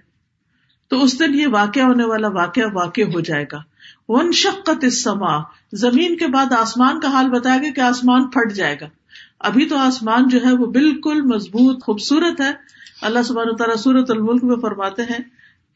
[0.87, 3.57] تو اس دن یہ واقع ہونے والا واقعہ واقع ہو جائے گا۔
[4.07, 5.37] ون شقت سما
[5.73, 8.85] زمین کے بعد آسمان کا حال بتایا گیا کہ آسمان پھٹ جائے گا۔
[9.39, 12.51] ابھی تو آسمان جو ہے وہ بالکل مضبوط، خوبصورت ہے۔
[13.01, 15.19] اللہ سبحانہ تعالیٰ سورت الملک میں فرماتے ہیں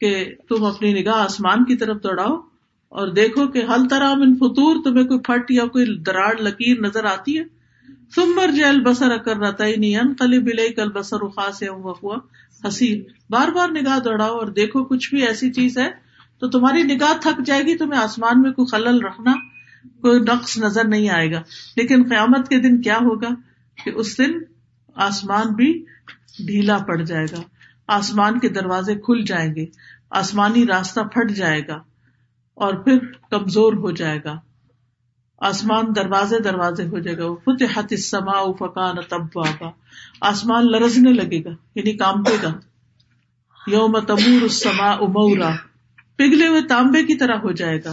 [0.00, 2.40] کہ تم اپنی نگاہ آسمان کی طرف دوڑاؤ
[2.88, 7.04] اور دیکھو کہ حل طرح من فطور، تمہیں کوئی پھٹ یا کوئی دراڑ، لکیر نظر
[7.04, 7.44] آتی ہے۔
[8.14, 12.18] سمر جیل بسر اکر رہتا ہی نہیں کلی بلے کل بسر خاص ہوا
[12.66, 15.90] حسین بار بار نگاہ دوڑاؤ اور دیکھو کچھ بھی ایسی چیز ہے
[16.38, 19.32] تو تمہاری نگاہ تھک جائے گی، تمہیں آسمان میں کوئی خلل رکھنا،
[20.00, 21.42] کوئی نقص نظر نہیں آئے گا۔
[21.76, 23.28] لیکن قیامت کے دن کیا ہوگا
[23.84, 24.32] کہ اس دن
[24.94, 25.84] آسمان بھی
[26.46, 27.42] ڈھیلا پڑ جائے گا،
[27.86, 29.66] آسمان کے دروازے کھل جائیں گے،
[30.10, 31.82] آسمانی راستہ پھٹ جائے گا
[32.54, 32.98] اور پھر
[33.30, 34.38] کمزور ہو جائے گا۔
[35.40, 39.38] آسمان دروازے دروازے ہو جائے گا۔ فتح سما فکان تب
[40.20, 42.52] آسمان لرزنے لگے گا یعنی کامپے گا
[43.66, 45.50] یوم تمور سما امورا
[46.16, 47.92] پگھلے ہوئے تانبے کی طرح ہو جائے گا۔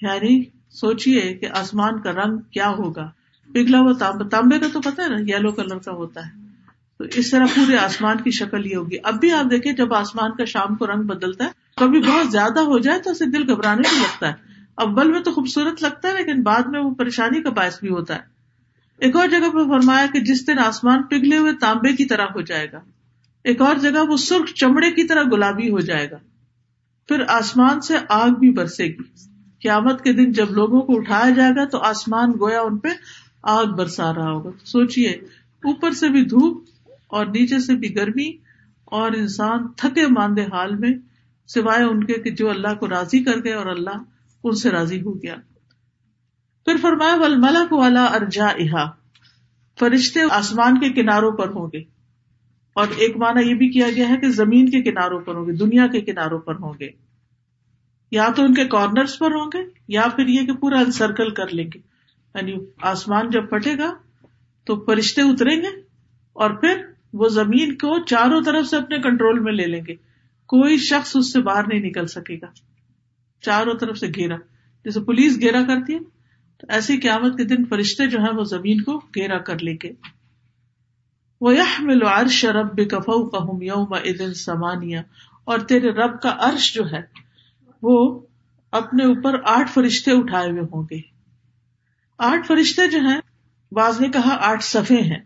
[0.00, 3.10] یعنی سوچیے کہ آسمان کا رنگ کیا ہوگا۔
[3.52, 6.30] پگھلا ہوا تانبا تانبے کا تو پتا ہے نا، یلو کلر کا ہوتا ہے۔
[6.98, 10.30] تو اس طرح پورے آسمان کی شکل یہ ہوگی۔ اب بھی آپ دیکھیں، جب آسمان
[10.30, 13.82] کا شام کو رنگ بدلتا ہے، کبھی بہت زیادہ ہو جائے تو اسے دل گھبرانے
[13.90, 17.50] بھی لگتا ہے۔ اول میں تو خوبصورت لگتا ہے، لیکن بعد میں وہ پریشانی کا
[17.50, 18.20] باعث بھی ہوتا ہے۔
[18.98, 22.40] ایک اور جگہ پہ فرمایا کہ جس دن آسمان پگھلے ہوئے تانبے کی طرح ہو
[22.40, 22.80] جائے گا۔
[23.44, 26.16] ایک اور جگہ وہ سرخ چمڑے کی طرح گلابی ہو جائے گا۔
[27.08, 29.02] پھر آسمان سے آگ بھی برسے گی۔
[29.62, 32.88] قیامت کے دن جب لوگوں کو اٹھایا جائے گا تو آسمان گویا ان پہ
[33.42, 35.08] آگ برسا رہا ہوگا۔ سوچیے
[35.64, 36.64] اوپر سے بھی دھوپ
[37.06, 38.36] اور نیچے سے بھی گرمی
[38.84, 40.90] اور انسان تھکے ماندے حال میں،
[41.46, 44.02] سوائے ان کے کہ جو اللہ کو راضی کر گئے اور اللہ
[44.44, 45.34] ان سے راضی ہو گیا۔
[46.64, 48.84] پھر فرمایا ول ملک والا ارجا
[49.78, 51.82] فرشتے آسمان کے کناروں پر ہوں گے۔
[52.72, 55.52] اور ایک معنی یہ بھی کیا گیا ہے کہ زمین کے کناروں پر ہوں گے،
[55.52, 56.88] دنیا کے کناروں پر ہوں گے۔
[58.10, 61.54] یا تو ان کے کارنرس پر ہوں گے، یا پھر یہ کہ پورا انسرکل کر
[61.54, 61.78] لیں گے۔
[62.34, 63.94] یعنی آسمان جب پھٹے گا
[64.64, 65.80] تو فرشتے اتریں گے
[66.32, 69.94] اور پھر وہ زمین کو چاروں طرف سے اپنے کنٹرول میں لے لیں گے۔
[70.46, 72.46] کوئی شخص اس سے باہر نہیں نکل سکے گا۔
[73.44, 74.36] چاروں طرف سے گھیرا۔
[74.84, 75.98] جیسے پولیس گھیرا کرتی ہے،
[76.58, 79.92] تو ایسی قیامت کے دن فرشتے جو ہے وہ زمین کو گھیرا کر لیں گے۔
[81.40, 84.58] وہ ملو عرش رب کفو کہم یوم ادن
[85.44, 87.02] اور تیرے رب کا عرش جو ہے،
[87.82, 88.20] وہ
[88.70, 91.00] اپنے اوپر آٹھ فرشتے اٹھائے ہوئے ہوں گے۔
[92.18, 93.20] آٹھ فرشتے جو ہیں،
[93.72, 95.20] بعض نے کہا آٹھ صفے ہیں۔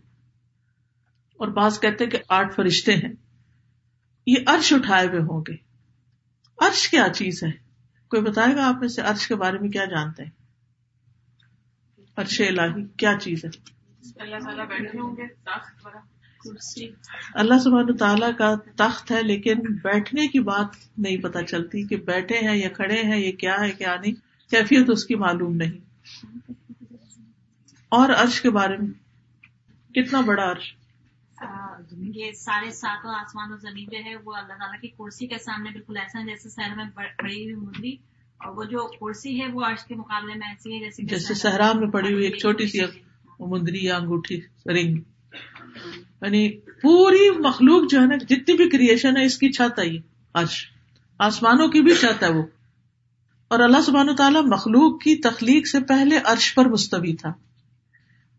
[1.36, 3.12] اور بعض کہتے کہ آٹھ فرشتے ہیں۔
[4.26, 5.54] یہ عرش اٹھائے ہوئے ہوں گے۔
[6.58, 7.67] عرش کیا چیز ہے؟
[8.10, 10.30] کوئی بتائے گا آپ میں سے عرش کے بارے میں کیا جانتے ہیں؟
[12.16, 13.50] عرش الہی کیا چیز ہے؟
[17.34, 22.38] اللہ سبحانہ تعالیٰ کا تخت ہے لیکن بیٹھنے کی بات نہیں پتا چلتی کہ بیٹھے
[22.38, 24.14] ہیں یا کھڑے ہیں یہ کیا ہے کیا نہیں۔
[24.50, 25.78] کیفیت اس کی معلوم نہیں۔
[27.88, 28.88] اور عرش کے بارے میں
[29.94, 30.74] کتنا بڑا عرش؟
[31.92, 35.70] یہ سارے ساتوں آسمان و زمین جو ہے وہ اللہ تعالیٰ کی کرسی کے سامنے
[35.70, 36.84] بالکل ایسا ہے جیسے سہر میں
[37.18, 37.92] پڑی ہوئی مندری
[38.44, 41.72] اور وہ جو کرسی ہے وہ عرش کے مقابلے میں ایسی ہے جیسے جیسے صحرا
[41.72, 42.78] میں پڑی ہوئی ایک چھوٹی سی
[43.40, 44.96] مندری یا انگوٹھی رنگ۔
[46.22, 49.98] یعنی پوری مخلوق جو ہے نا جتنی بھی کریشن ہے اس کی چھت آئی
[50.34, 50.66] عرش۔
[51.18, 52.42] آسمانوں کی بھی چھت ہے وہ۔
[53.48, 57.32] اور اللہ سبحانہ تعالیٰ مخلوق کی تخلیق سے پہلے عرش پر مستوی تھا۔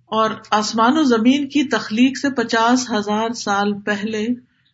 [0.09, 4.27] اور آسمان و زمین کی تخلیق سے پچاس ہزار سال پہلے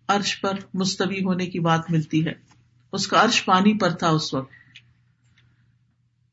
[0.08, 2.34] عرش پر مستوی ہونے کی بات ملتی ہے۔
[2.94, 4.52] اس کا عرش پانی پر تھا اس وقت۔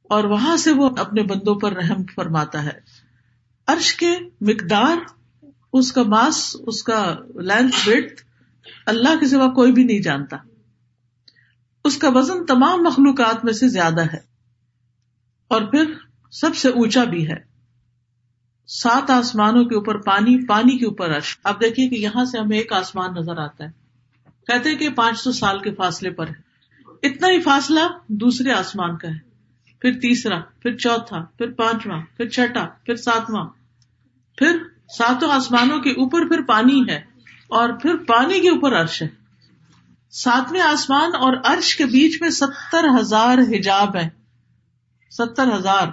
[0.03, 2.81] اور وہاں سے وہ اپنے بندوں پر رحم فرماتا ہے۔
[3.67, 4.97] عرش کے مقدار،
[5.73, 8.21] اس کا ماس، اس کا لینتھ ویٹ
[8.87, 10.37] اللہ کے سوا کوئی بھی نہیں جانتا۔
[11.85, 14.19] اس کا وزن تمام مخلوقات میں سے زیادہ ہے۔
[15.49, 15.95] اور پھر
[16.31, 17.52] سب سے اونچا بھی ہے۔
[18.67, 22.59] سات آسمانوں کے اوپر پانی پانی کے اوپر عرش۔ اب دیکھیے کہ یہاں سے ہمیں
[22.59, 23.71] ایک آسمان نظر آتا ہے۔
[24.47, 26.53] کہتے کہ پانچ سو سال کے فاصلے پر ہے۔
[27.03, 29.33] اتنا ہی فاصلہ دوسرے آسمان کا ہے۔
[29.81, 33.45] پھر تیسرا، پھر چوتھا، پھر پانچواں، پھر چھٹا، پھر ساتواں۔
[34.37, 34.59] پھر
[34.99, 36.97] ساتوں آسمانوں کے اوپر پھر پانی ہے
[37.49, 39.09] اور پھر پانی کے اوپر عرش ہے۔
[40.11, 44.09] ساتویں آسمان اور عرش کے بیچ میں ستر ہزار حجاب ہے
[45.11, 45.87] ستر ہزار۔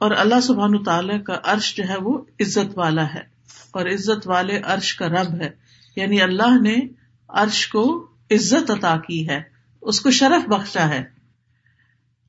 [0.00, 3.22] اور اللہ سبحان تعالی کا عرش جو ہے وہ عزت والا ہے
[3.70, 5.50] اور عزت والے عرش کا رب ہے
[5.96, 6.76] یعنی اللہ نے
[7.28, 9.42] عرش کو عزت عطا کی ہے،
[9.82, 11.04] اس کو شرف بخشا ہے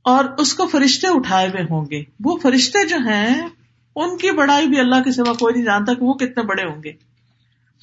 [0.01, 3.47] اور اس کو فرشتے اٹھائے ہوئے ہوں گے۔ وہ فرشتے جو ہیں،
[3.95, 6.83] ان کی بڑائی بھی اللہ کے سوا کوئی نہیں جانتا کہ وہ کتنے بڑے ہوں
[6.83, 6.91] گے۔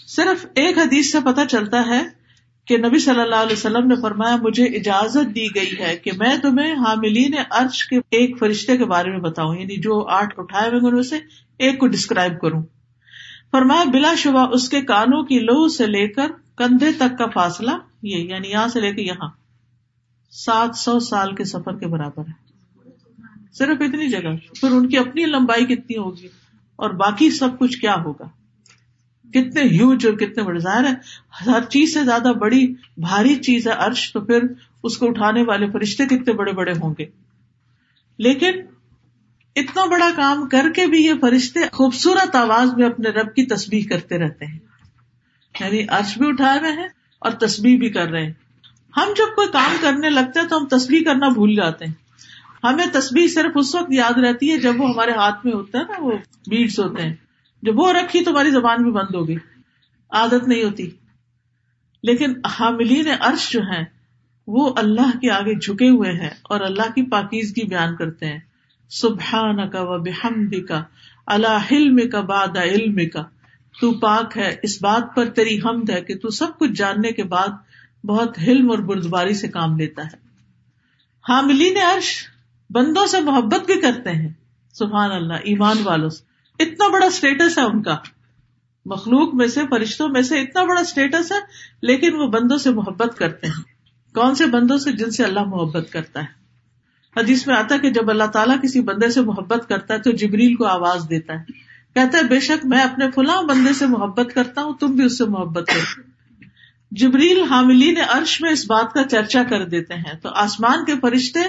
[0.07, 2.18] صرف ایک حدیث سے پتہ چلتا ہے
[2.69, 6.37] کہ نبی صلی اللہ علیہ وسلم نے فرمایا، مجھے اجازت دی گئی ہے کہ میں
[6.37, 10.97] تمہیں حاملین عرش کے ایک فرشتے کے بارے میں بتاؤں یعنی جو آٹھ اٹھائے ہوئے
[10.97, 11.17] ان سے
[11.59, 12.63] ایک کو ڈسکرائب کروں۔
[13.53, 16.27] فرمایا، بلا شبہ اس کے کانوں کی لو سے لے کر
[16.57, 17.71] کندھے تک کا فاصلہ
[18.03, 19.29] یہ یعنی یہاں سے لے کے یہاں۔
[20.31, 22.49] سات سو سال کے سفر کے برابر ہے۔
[23.53, 26.29] صرف اتنی جگہ، پھر ان کی اپنی لمبائی کتنی ہوگی؟
[26.77, 28.29] اور باقی سب کچھ کیا ہوگا؟
[29.35, 30.95] کتنے ہیوج اور کتنے بڑے ظاہر ہے
[31.47, 34.41] ہر چیز سے زیادہ بڑی، بھاری چیز ہے عرش، تو پھر
[34.83, 37.05] اس کو اٹھانے والے فرشتے کتنے بڑے بڑے ہوں گے۔
[38.19, 38.53] لیکن
[39.57, 43.83] اتنا بڑا کام کر کے بھی یہ فرشتے خوبصورت آواز میں اپنے رب کی تصویر
[43.91, 44.59] کرتے رہتے ہیں۔
[45.61, 46.89] یعنی عرش بھی اٹھائے ہوئے ہیں
[47.19, 48.33] اور تصویر بھی کر رہے ہیں۔
[48.97, 51.95] ہم جب کوئی کام کرنے لگتے ہیں تو ہم تصویر کرنا بھول جاتے ہیں۔
[52.65, 55.83] ہمیں تصویر صرف اس وقت یاد رہتی ہے جب وہ ہمارے ہاتھ میں ہوتا ہے
[55.83, 56.13] نا، وہ
[56.47, 57.15] بیڈس ہوتے ہیں۔
[57.63, 59.37] جب وہ رکھی تو ہماری زبان بھی بند ہوگی
[60.11, 60.91] عادت نہیں ہوتی۔
[62.03, 63.85] لیکن حاملین عرش جو ہیں،
[64.47, 68.39] وہ اللہ کے آگے جھکے ہوئے ہیں اور اللہ کی پاکیزگی بیان کرتے ہیں۔
[68.89, 70.83] سبحان کا و بحمد کا
[71.27, 73.23] اللہ علم کا باد علم کا
[73.81, 77.23] تو پاک ہے، اس بات پر تیری حمد ہے کہ تو سب کچھ جاننے کے
[77.23, 77.49] بعد
[78.05, 80.17] بہت حلم اور بردباری سے کام لیتا ہے۔
[81.29, 82.27] حاملین عرش
[82.71, 84.29] بندوں سے محبت بھی کرتے ہیں۔
[84.73, 86.28] سبحان اللہ، ایمان والوں سے۔
[86.59, 87.97] اتنا بڑا اسٹیٹس ہے ان کا۔
[88.85, 91.37] مخلوق میں سے، فرشتوں میں سے اتنا بڑا اسٹیٹس ہے،
[91.83, 93.63] لیکن وہ بندوں سے محبت کرتے ہیں۔
[94.15, 96.39] کون سے بندوں سے؟ جن سے اللہ محبت کرتا ہے۔
[97.21, 100.11] حدیث میں آتا ہے کہ جب اللہ تعالیٰ کسی بندے سے محبت کرتا ہے تو
[100.11, 101.45] جبریل کو آواز دیتا ہے۔
[101.95, 105.19] کہتا ہے، بے شک میں اپنے فلاں بندے سے محبت کرتا ہوں، تم بھی اس
[105.19, 106.03] سے محبت کرو۔
[106.91, 111.41] جبریل حاملین عرش میں اس بات کا چرچا کر دیتے ہیں۔ تو آسمان کے فرشتے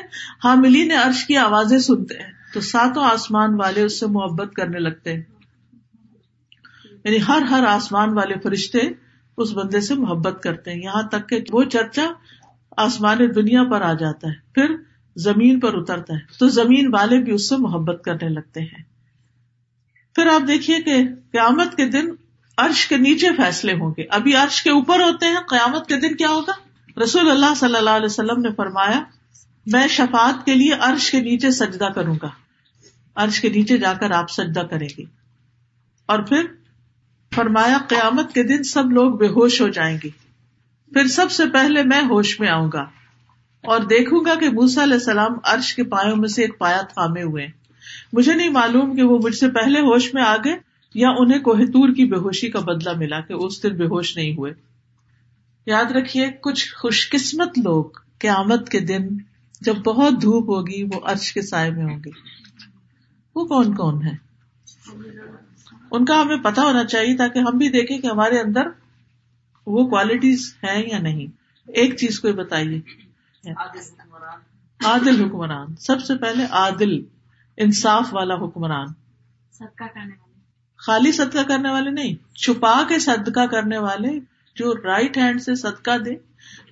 [0.43, 5.13] حاملین عرش کی آوازیں سنتے ہیں۔ تو ساتوں آسمان والے اس سے محبت کرنے لگتے
[5.13, 5.23] ہیں۔
[7.03, 8.79] یعنی ہر ہر آسمان والے فرشتے
[9.37, 12.11] اس بندے سے محبت کرتے ہیں۔ یہاں تک کہ وہ چرچا
[12.77, 14.75] آسمان دنیا پر آ جاتا ہے، پھر
[15.15, 18.83] زمین پر اترتا ہے۔ تو زمین والے بھی اس سے محبت کرنے لگتے ہیں۔
[20.15, 20.97] پھر آپ دیکھیے کہ
[21.31, 22.09] قیامت کے دن
[22.57, 26.15] عرش کے نیچے فیصلے ہوں گے۔ ابھی عرش کے اوپر ہوتے ہیں، قیامت کے دن
[26.15, 26.53] کیا ہوگا؟
[27.03, 29.03] رسول اللہ صلی اللہ علیہ وسلم نے فرمایا
[29.71, 32.29] میں شفات کے لیے عرش کے نیچے سجدہ کروں گا۔
[33.15, 35.03] عرش کے نیچے جا کر آپ سجدہ کریں گے۔
[36.05, 36.45] اور پھر
[37.35, 40.09] فرمایا، قیامت کے دن سب لوگ بے ہوش ہو جائیں گے۔
[40.93, 42.81] پھر سب سے پہلے میں ہوش میں آؤں گا
[43.63, 47.23] اور دیکھوں گا کہ موسا علیہ السلام عرش کے پایوں میں سے ایک پایا تھامے
[47.23, 47.47] ہوئے
[48.13, 50.57] مجھے نہیں معلوم کہ وہ مجھ سے پہلے ہوش میں آ گئے
[50.93, 54.37] یا انہیں کوہتور کی بے ہوشی کا بدلہ ملا کہ اس دن بے ہوش نہیں
[54.37, 54.53] ہوئے۔
[55.65, 57.85] یاد رکھیے، کچھ خوش قسمت لوگ
[58.19, 59.07] قیامت کے دن
[59.61, 62.09] جب بہت دھوپ ہوگی وہ عرش کے سائے میں ہوں گے
[63.35, 64.15] وہ کون کون ہے
[65.91, 68.67] ان کا ہمیں پتا ہونا چاہیے تاکہ ہم بھی دیکھیں کہ ہمارے اندر
[69.67, 71.27] وہ کوالٹیز ہیں یا نہیں۔
[71.67, 72.81] ایک چیز کو بتائیے۔
[74.85, 77.03] عادل حکمران۔ سب سے پہلے عادل
[77.57, 78.87] انصاف والا حکمران۔
[79.51, 80.39] صدقہ کرنے والے۔
[80.75, 84.19] خالی صدقہ کرنے والے نہیں چھپا کے صدقہ کرنے والے
[84.55, 86.15] جو رائٹ ہینڈ سے صدقہ دے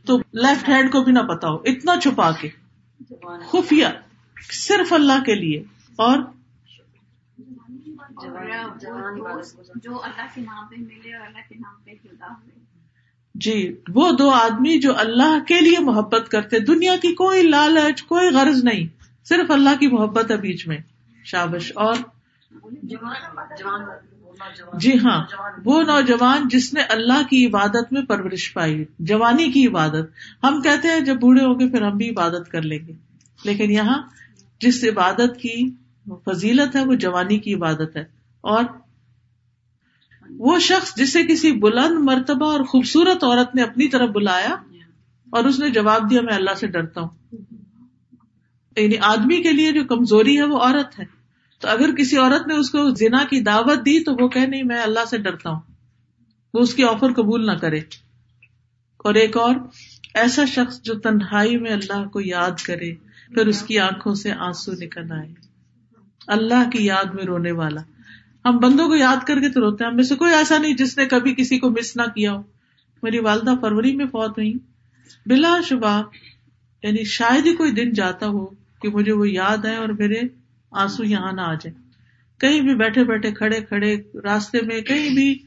[0.05, 2.66] تو لیفٹ ہینڈ کو بھی نہ پتا ہو اتنا چھپا کے۔
[3.51, 3.85] خفیہ
[4.51, 5.63] صرف اللہ کے لیے۔
[5.95, 6.17] اور
[9.75, 12.59] جو اللہ کے نام پہ ملے اور اللہ کے نام پہ جدا ہوئے۔
[13.35, 18.29] جی وہ دو آدمی جو اللہ کے لیے محبت کرتے دنیا کی کوئی لالچ کوئی
[18.29, 18.87] غرض نہیں۔
[19.25, 20.77] صرف اللہ کی محبت ہے بیچ میں
[21.25, 21.95] شابش۔ اور
[24.73, 25.25] جی ہاں
[25.65, 30.09] وہ نوجوان جس نے اللہ کی عبادت میں پرورش پائی، جوانی کی عبادت۔
[30.43, 32.93] ہم کہتے ہیں جب بوڑھے ہو گے پھر ہم بھی عبادت کر لیں گے۔
[33.43, 34.03] لیکن یہاں
[34.61, 35.71] جس عبادت کی
[36.05, 38.03] فضیلت ہے، وہ جوانی کی عبادت ہے۔
[38.41, 38.63] اور
[40.29, 44.55] وہ شخص جسے کسی بلند مرتبہ اور خوبصورت عورت نے اپنی طرف بلایا
[45.29, 47.35] اور اس نے جواب دیا، میں اللہ سے ڈرتا ہوں۔
[48.77, 51.16] یعنی آدمی کے لیے جو کمزوری ہے، وہ عورت ہے۔
[51.59, 54.63] تو اگر کسی عورت نے اس کو زنا کی دعوت دی تو وہ کہ نہیں،
[54.63, 55.59] میں اللہ سے ڈرتا ہوں۔
[56.53, 57.79] وہ اس کی آفر قبول نہ کرے۔
[58.97, 59.55] اور ایک اور،
[60.13, 62.95] ایسا شخص جو تنہائی میں اللہ کو یاد کرے،
[63.33, 65.33] پھر اس کی آنکھوں سے آنسو نکل آئے۔
[66.27, 67.81] اللہ کی یاد میں رونے والا۔
[68.45, 70.73] ہم بندوں کو یاد کر کے تو روتے ہیں، ہم میں سے کوئی ایسا نہیں
[70.73, 72.41] جس نے کبھی کسی کو مس نہ کیا ہو۔
[73.03, 74.53] میری والدہ فروری میں فوت ہوئی
[75.25, 76.03] بلا شبہ
[76.83, 78.45] یعنی شاید ہی کوئی دن جاتا ہو
[78.81, 80.21] کہ مجھے وہ یاد آئے اور میرے
[80.71, 81.73] آنسو یہاں نہ آ جائے۔
[82.39, 85.39] کہیں بھی بیٹھے بیٹھے کھڑے کھڑے راستے میں کہیں بھی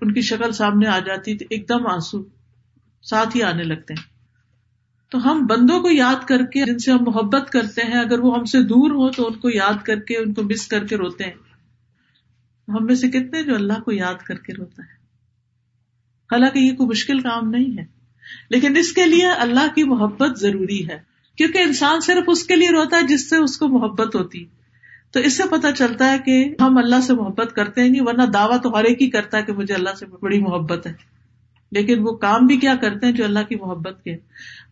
[0.00, 2.24] ان کی شکل سامنے آ جاتی تو ایک دم آنسو
[3.02, 4.18] ساتھ ہی آنے لگتے ہیں۔
[5.10, 8.38] تو ہم بندوں کو یاد کر کے جن سے ہم محبت کرتے ہیں، اگر وہ
[8.38, 10.96] ہم سے دور ہو تو ان کو یاد کر کے، ان کو مس کر کے
[10.96, 11.34] روتے ہیں۔
[12.68, 14.92] ہم میں سے کتنے جو اللہ کو یاد کر کے روتا ہے۔
[16.32, 17.84] حالانکہ یہ کوئی مشکل کام نہیں ہے۔
[18.50, 22.70] لیکن اس کے لیے اللہ کی محبت ضروری ہے۔ کیونکہ انسان صرف اس کے لیے
[22.70, 24.44] روتا ہے جس سے اس کو محبت ہوتی
[25.10, 28.22] تو اس سے پتا چلتا ہے کہ ہم اللہ سے محبت کرتے ہیں نہیں، ورنہ
[28.22, 30.92] دعویٰ تو ہر ایک ہی کرتا ہے کہ مجھے اللہ سے بڑی محبت ہے۔
[31.72, 34.16] لیکن وہ کام بھی کیا کرتے ہیں جو اللہ کی محبت کے۔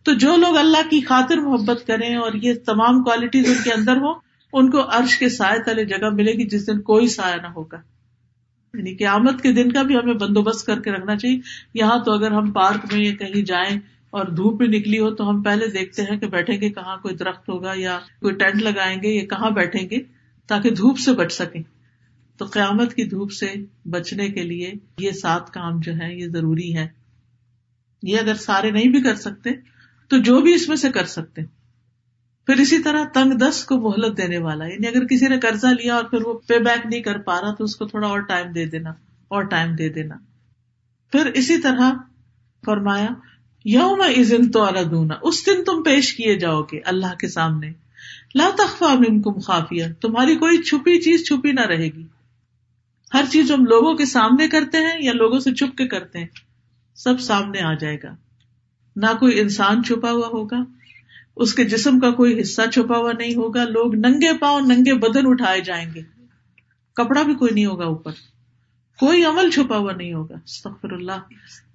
[0.03, 3.95] تو جو لوگ اللہ کی خاطر محبت کریں اور یہ تمام کوالٹیز ان کے اندر
[3.95, 4.11] ہو
[4.53, 7.77] ان کو عرش کے سائے تلے جگہ ملے گی جس دن کوئی سایہ نہ ہوگا۔
[8.73, 11.39] یعنی قیامت کے دن کا بھی ہمیں بندوبست کر کے رکھنا چاہیے۔
[11.73, 13.79] یہاں تو اگر ہم پارک میں یا کہیں جائیں
[14.09, 17.15] اور دھوپ بھی نکلی ہو تو ہم پہلے دیکھتے ہیں کہ بیٹھیں گے کہاں کوئی
[17.15, 20.01] درخت ہوگا یا کوئی ٹینٹ لگائیں گے یا کہاں بیٹھیں گے
[20.49, 21.61] تاکہ دھوپ سے بچ سکیں۔
[22.39, 23.53] تو قیامت کی دھوپ سے
[23.85, 26.87] بچنے کے لیے یہ سات کام جو ہے یہ ضروری ہے
[28.03, 29.49] یہ اگر سارے نہیں بھی کر سکتے
[30.11, 31.41] تو جو بھی اس میں سے کر سکتے۔
[32.47, 35.95] پھر اسی طرح تنگ دس کو مہلت دینے والا یعنی اگر کسی نے قرضہ لیا
[35.95, 38.51] اور پھر وہ پے بیک نہیں کر پا رہا تو اس کو تھوڑا اور ٹائم
[38.51, 38.89] دے دینا،
[39.27, 40.15] اور ٹائم دے دینا۔
[41.13, 41.91] پھر اسی طرح
[42.63, 43.07] فرمایا
[43.69, 47.71] یوم عزن تو الدونا اس دن تم پیش کیے جاؤ گے اللہ کے سامنے۔
[48.35, 52.07] لا تخفا منکم خافیہ، تمہاری کوئی چھپی چیز چھپی نہ رہے گی۔
[53.13, 56.27] ہر چیز ہم لوگوں کے سامنے کرتے ہیں یا لوگوں سے چھپ کے کرتے ہیں،
[56.95, 58.15] سب سامنے آ جائے گا۔
[58.95, 60.63] نہ کوئی انسان چھپا ہوا ہوگا،
[61.35, 65.21] اس کے جسم کا کوئی حصہ چھپا ہوا نہیں ہوگا۔ لوگ ننگے پاؤں، ننگے بدن
[65.23, 66.01] اٹھائے جائیں گے۔
[66.93, 68.11] کپڑا بھی کوئی نہیں ہوگا اوپر۔
[68.99, 71.19] کوئی عمل چھپا ہوا نہیں ہوگا۔ سفر اللہ۔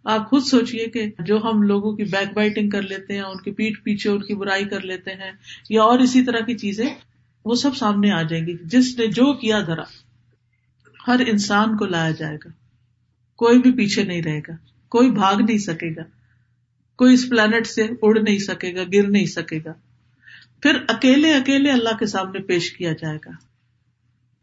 [0.04, 3.50] آپ خود سوچیے کہ جو ہم لوگوں کی بیک بائٹنگ کر لیتے ہیں، ان کی
[3.50, 5.32] پیٹ پیچھے ان کی برائی کر لیتے ہیں،
[5.70, 6.94] یا اور اسی طرح کی چیزیں،
[7.44, 9.82] وہ سب سامنے آ جائیں گی۔ جس نے جو کیا دھرا
[11.06, 12.48] ہر انسان کو لایا جائے گا۔
[13.36, 14.52] کوئی بھی پیچھے نہیں رہے گا۔
[14.88, 16.02] کوئی بھاگ نہیں سکے گا۔
[16.96, 19.72] کوئی اس پلانٹ سے اڑ نہیں سکے گا، گر نہیں سکے گا۔
[20.62, 23.30] پھر اکیلے اکیلے اللہ کے سامنے پیش کیا جائے گا۔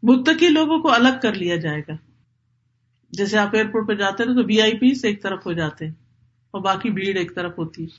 [0.02, 2.09] متقی لوگوں کو الگ کر لیا جائے گا۔
[3.12, 5.92] جیسے آپ ایئرپورٹ پہ جاتے نا تو وی آئی پی ایک طرف ہو جاتے ہیں
[6.50, 7.98] اور باقی بھیڑ ایک طرف ہوتی ہے۔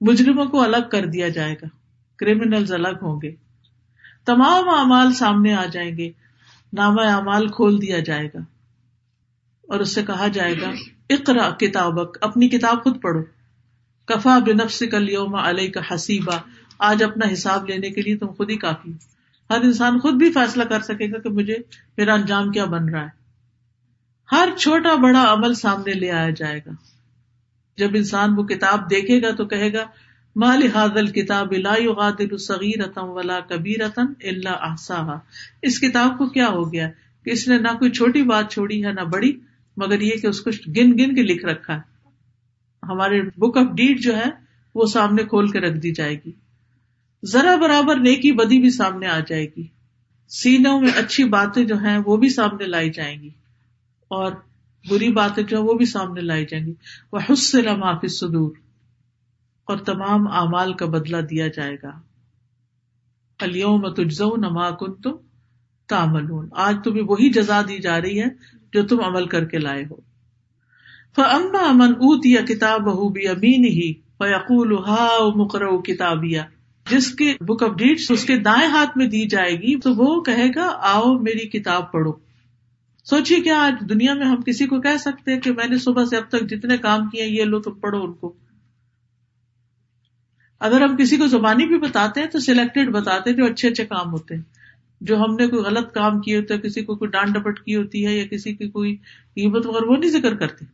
[0.00, 1.66] مجرموں کو الگ کر دیا جائے گا۔
[2.16, 3.34] کریمنل الگ ہوں گے۔
[4.26, 6.10] تمام اعمال سامنے آ جائیں گے۔
[6.72, 8.38] نامہ اعمال کھول دیا جائے گا۔
[9.68, 10.70] اور اس سے کہا جائے گا
[11.10, 13.20] اقرا کتابک، اپنی کتاب خود پڑھو۔
[14.04, 16.38] کفا بنفس کل یوم علیہ کا حسیبہ
[16.78, 18.92] آج اپنا حساب لینے کے لیے تم خود ہی کافی
[19.50, 21.56] ہر انسان خود بھی فیصلہ کر سکے گا کہ مجھے
[21.96, 23.25] میرا انجام کیا بن رہا ہے۔
[24.32, 26.70] ہر چھوٹا بڑا عمل سامنے لے آیا جائے گا۔
[27.76, 29.86] جب انسان وہ کتاب دیکھے گا تو کہے گا
[30.36, 35.18] مال حاضل کتاب لا يغادر صغیرتا ولا کبیرتا الا احصاها.
[35.62, 36.90] اس کتاب کو کیا ہو گیا؟
[37.24, 39.40] کہ اس نے نہ کوئی چھوٹی بات چھوڑی ہے، نہ بڑی،
[39.76, 41.80] مگر یہ کہ اس کو گن گن کے لکھ رکھا ہے۔
[42.82, 44.26] ہمارے بک آف ڈیڈ جو ہے،
[44.74, 46.32] وہ سامنے کھول کے رکھ دی جائے گی۔
[47.24, 49.66] ذرا برابر نیکی بدی بھی سامنے آ جائے گی۔
[50.28, 53.30] سینوں میں اچھی باتیں جو ہیں، وہ بھی سامنے لائی جائیں گی۔
[54.08, 54.32] اور
[54.90, 56.74] بری باتیں جو وہ بھی سامنے لائی جائیں گی۔
[57.12, 58.56] وہ حسن معافی صدور
[59.64, 61.90] اور تمام اعمال کا بدلہ دیا جائے گا۔
[63.40, 65.16] الیوم تجزو نما کن تم
[65.88, 68.26] تامل آج تمہیں وہی جزا دی جا رہی ہے
[68.72, 69.96] جو تم عمل کر کے لائے ہو۔
[71.16, 76.44] فما امن اوت یا کتاب بہو بھی امین ہی فیقول ہا کتابیا
[76.90, 80.20] جس کی بک آف ڈیٹس اس کے دائیں ہاتھ میں دی جائے گی تو وہ
[80.22, 82.25] کہے گا، آؤ میری کتاب پڑھو۔
[83.10, 86.04] سوچیے کیا آج دنیا میں ہم کسی کو کہہ سکتے ہیں کہ میں نے صبح
[86.04, 88.32] سے اب تک جتنے کام کیے یہ لو تو پڑھو ان کو۔
[90.60, 93.86] اگر ہم کسی کو زبانی بھی بتاتے ہیں تو سلیکٹڈ بتاتے ہیں جو اچھے اچھے
[93.86, 94.42] کام ہوتے ہیں۔
[95.00, 97.76] جو ہم نے کوئی غلط کام کیے ہوتے ہیں، کسی کو کوئی ڈانٹ ڈپٹ کی
[97.76, 98.96] ہوتی ہے یا کسی کی کوئی
[99.34, 100.64] قیمت وغیرہ، وہ نہیں ذکر کرتے۔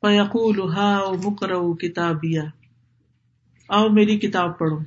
[0.00, 2.42] فیقول ہا مکر کتابیا
[3.68, 4.78] آؤ میری کتاب پڑھو۔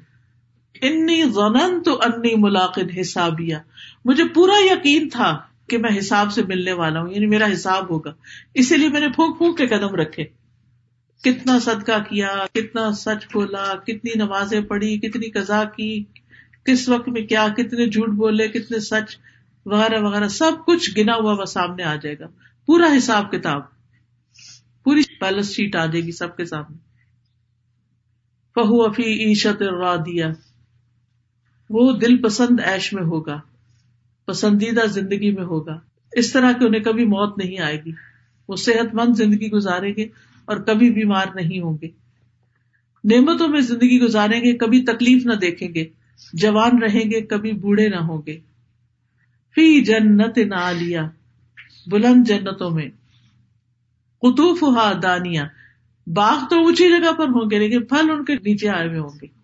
[0.81, 3.59] انی زنن تو انی ملاقن حسابیا
[4.05, 5.39] مجھے پورا یقین تھا
[5.71, 8.13] کہ میں حساب سے ملنے والا ہوں یعنی میرا حساب ہوگا۔
[8.53, 10.23] اسی لیے میں نے پھونک پھونک کے قدم رکھے۔
[11.23, 16.03] کتنا صدقہ کیا، کتنا سچ بولا، کتنی نمازیں پڑھی، کتنی قزا کی،
[16.65, 19.17] کس وقت میں کیا، کتنے جھوٹ بولے، کتنے سچ
[19.65, 22.27] وغیرہ وغیرہ، سب کچھ گنا ہوا وہ سامنے آ جائے گا۔
[22.65, 23.61] پورا حساب کتاب۔
[24.83, 26.77] پوری بیلنس شیٹ آ جائے گی سب کے سامنے۔
[28.55, 29.63] فہو افی عیشت
[30.05, 30.29] دیا
[31.69, 33.41] وہ دل پسند ایش میں ہوگا۔
[34.25, 35.79] پسندیدہ زندگی میں ہوگا۔
[36.11, 37.91] اس طرح کہ انہیں کبھی موت نہیں آئے گی۔
[38.47, 40.07] وہ صحت مند زندگی گزاریں گے
[40.45, 41.87] اور کبھی بیمار نہیں ہوں گے۔
[43.03, 45.85] نعمتوں میں زندگی گزاریں گے، کبھی تکلیف نہ دیکھیں گے۔
[46.33, 48.39] جوان رہیں گے، کبھی بوڑھے نہ ہوں گے۔
[49.55, 51.09] فی جنت نالیا
[51.87, 52.89] بلند جنتوں میں۔
[54.21, 55.43] قطوف ہا دانیا
[56.07, 59.19] باغ تو اونچی جگہ پر ہوں گے، لیکن پھل ان کے نیچے آئے ہوئے ہوں
[59.21, 59.40] گے۔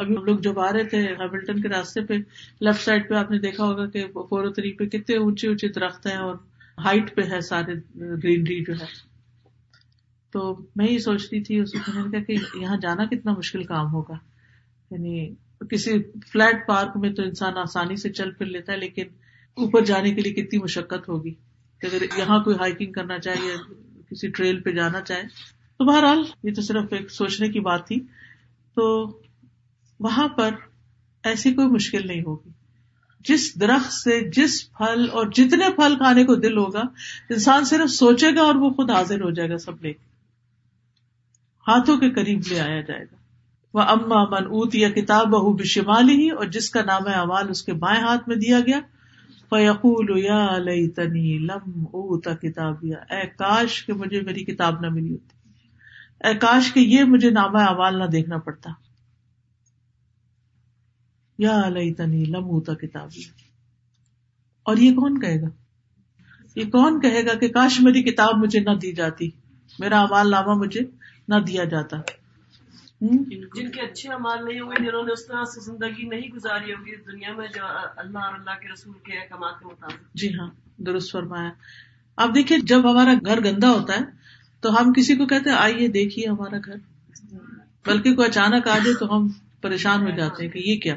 [0.00, 2.14] ابھی ہم لوگ جب آ رہے تھے ہیملٹن کے راستے پہ،
[2.60, 6.06] لیفٹ سائڈ پہ آپ نے دیکھا ہوگا کہ فور تھری پہ کتنے اونچے اونچے درخت
[6.06, 6.36] ہیں اور
[6.84, 9.10] ہائٹ پہ ہے سارے، گرینری جو ہے۔
[10.32, 13.92] تو میں یہ سوچتی تھی اس میں نے کہا کہ یہاں جانا کتنا مشکل کام
[13.92, 14.14] ہوگا۔
[14.90, 15.34] یعنی
[15.70, 19.02] کسی فلیٹ پارک میں تو انسان آسانی سے چل پھر لیتا ہے، لیکن
[19.54, 21.34] اوپر جانے کے لیے کتنی مشقت ہوگی۔
[21.80, 23.72] کہ اگر یہاں کوئی ہائکنگ کرنا چاہے یا
[24.10, 25.22] کسی ٹریل پہ جانا چاہے۔
[25.78, 28.00] تو بہرحال یہ تو صرف ایک سوچنے کی بات تھی۔
[28.74, 29.06] تو
[30.00, 30.50] وہاں پر
[31.24, 32.50] ایسی کوئی مشکل نہیں ہوگی۔
[33.20, 36.82] جس درخت سے جس پھل اور جتنے پھل کھانے کو دل ہوگا،
[37.30, 40.04] انسان صرف سوچے گا اور وہ خود حاضر ہو جائے گا سب لے کے۔
[41.68, 43.16] ہاتھوں کے قریب لے آیا جائے گا۔
[43.74, 47.62] وہ اما من اوت یا کتاب بہو بشمال ہی اور جس کا نام امال اس
[47.62, 48.80] کے بائیں ہاتھ میں دیا گیا۔
[49.50, 55.12] فیقول یا لئی تنی لم اوتا کتاب اے کاش کہ مجھے میری کتاب نہ ملی
[55.12, 55.36] ہوتی۔
[56.28, 58.70] اے کاش کہ یہ مجھے نام امال نہ دیکھنا پڑتا۔
[61.40, 63.08] یا لئی تنی لم اوتا کتاب
[64.62, 65.48] اور یہ کون کہے گا؟
[66.54, 69.30] یہ کون کہے گا کہ کاش میری کتاب مجھے نہ دی جاتی
[69.78, 70.80] میرا امال نامہ مجھے
[71.28, 71.96] نہ دیا جاتا؟
[73.00, 76.90] جن کے اچھے امال نہیں ہوئے جنہوں نے اس طرح سے زندگی نہیں گزاری ہوگی
[76.90, 77.62] اس دنیا میں جو
[77.96, 81.50] اللہ اور اللہ کے رسول کے احکامات کے مطابق۔ جی ہاں درست فرمایا۔
[82.16, 84.04] آپ دیکھیے جب ہمارا گھر گندا ہوتا ہے
[84.60, 86.76] تو ہم کسی کو کہتے ہیں آئیے دیکھیے ہمارا گھر۔
[87.86, 89.28] بلکہ کوئی اچانک آ جائے تو ہم
[89.60, 90.94] پریشان ہو جاتے ہیں کہ یہ کیا؟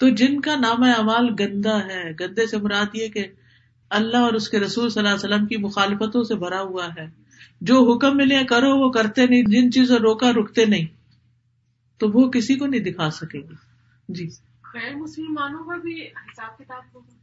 [0.00, 3.26] تو جن کا نام اعمال گندا ہے گندے سے مراد یہ کہ
[3.90, 7.06] اللہ اور اس کے رسول صلی اللہ علیہ وسلم کی مخالفتوں سے بھرا ہوا ہے۔
[7.60, 10.86] جو حکم ملے کرو وہ کرتے نہیں جن چیزوں روکا رکتے نہیں۔
[11.98, 13.54] تو وہ کسی کو نہیں دکھا سکے گی۔
[14.08, 14.28] جی۔
[14.74, 17.14] غیر مسلمانوں کا بھی حساب کتاب ہوگا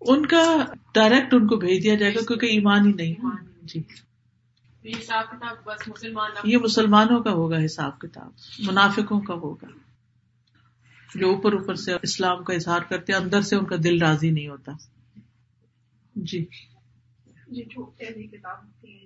[0.00, 3.14] ان کا ڈائریکٹ ان کو بھیج دیا جائے گا کیونکہ ایمان ہی نہیں۔
[3.62, 3.82] جی۔
[4.90, 9.66] حساب کتاب بس مسلمان یہ مسلمانوں کا ہوگا حساب کتاب منافقوں کا ہوگا۔
[11.14, 14.48] جو اوپر اوپر سے اسلام کا اظہار کرتے اندر سے ان کا دل راضی نہیں
[14.48, 14.72] ہوتا۔
[16.16, 16.46] جی۔
[17.50, 19.02] یہ جو پہلی کتاب ہوتی ہے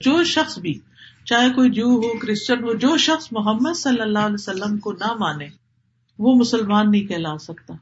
[0.00, 0.78] جو شخص بھی
[1.24, 5.12] چاہے کوئی جو ہو کرسچن ہو جو شخص محمد صلی اللہ علیہ وسلم کو نہ
[5.12, 5.48] مانے
[6.18, 7.74] وہ مسلمان نہیں کہلا سکتا۔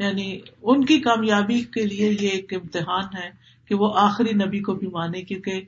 [0.00, 3.30] یعنی ان کی کامیابی کے لیے یہ ایک امتحان ہے
[3.64, 5.62] کہ وہ آخری نبی کو بھی مانے کیونکہ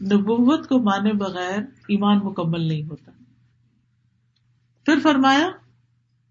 [0.00, 3.10] نبوت کو مانے بغیر ایمان مکمل نہیں ہوتا۔
[4.84, 5.48] پھر فرمایا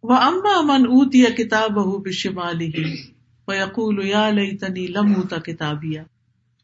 [0.04, 2.72] وہ اما امن اوت یا کتاب بہو بشمالی
[3.48, 6.04] یقول یا لئی تنی لم ہوتا کتابیا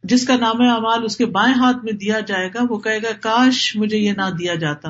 [0.03, 3.11] جس کا نام اعمال اس کے بائیں ہاتھ میں دیا جائے گا، وہ کہے گا،
[3.21, 4.89] کاش مجھے یہ نہ دیا جاتا۔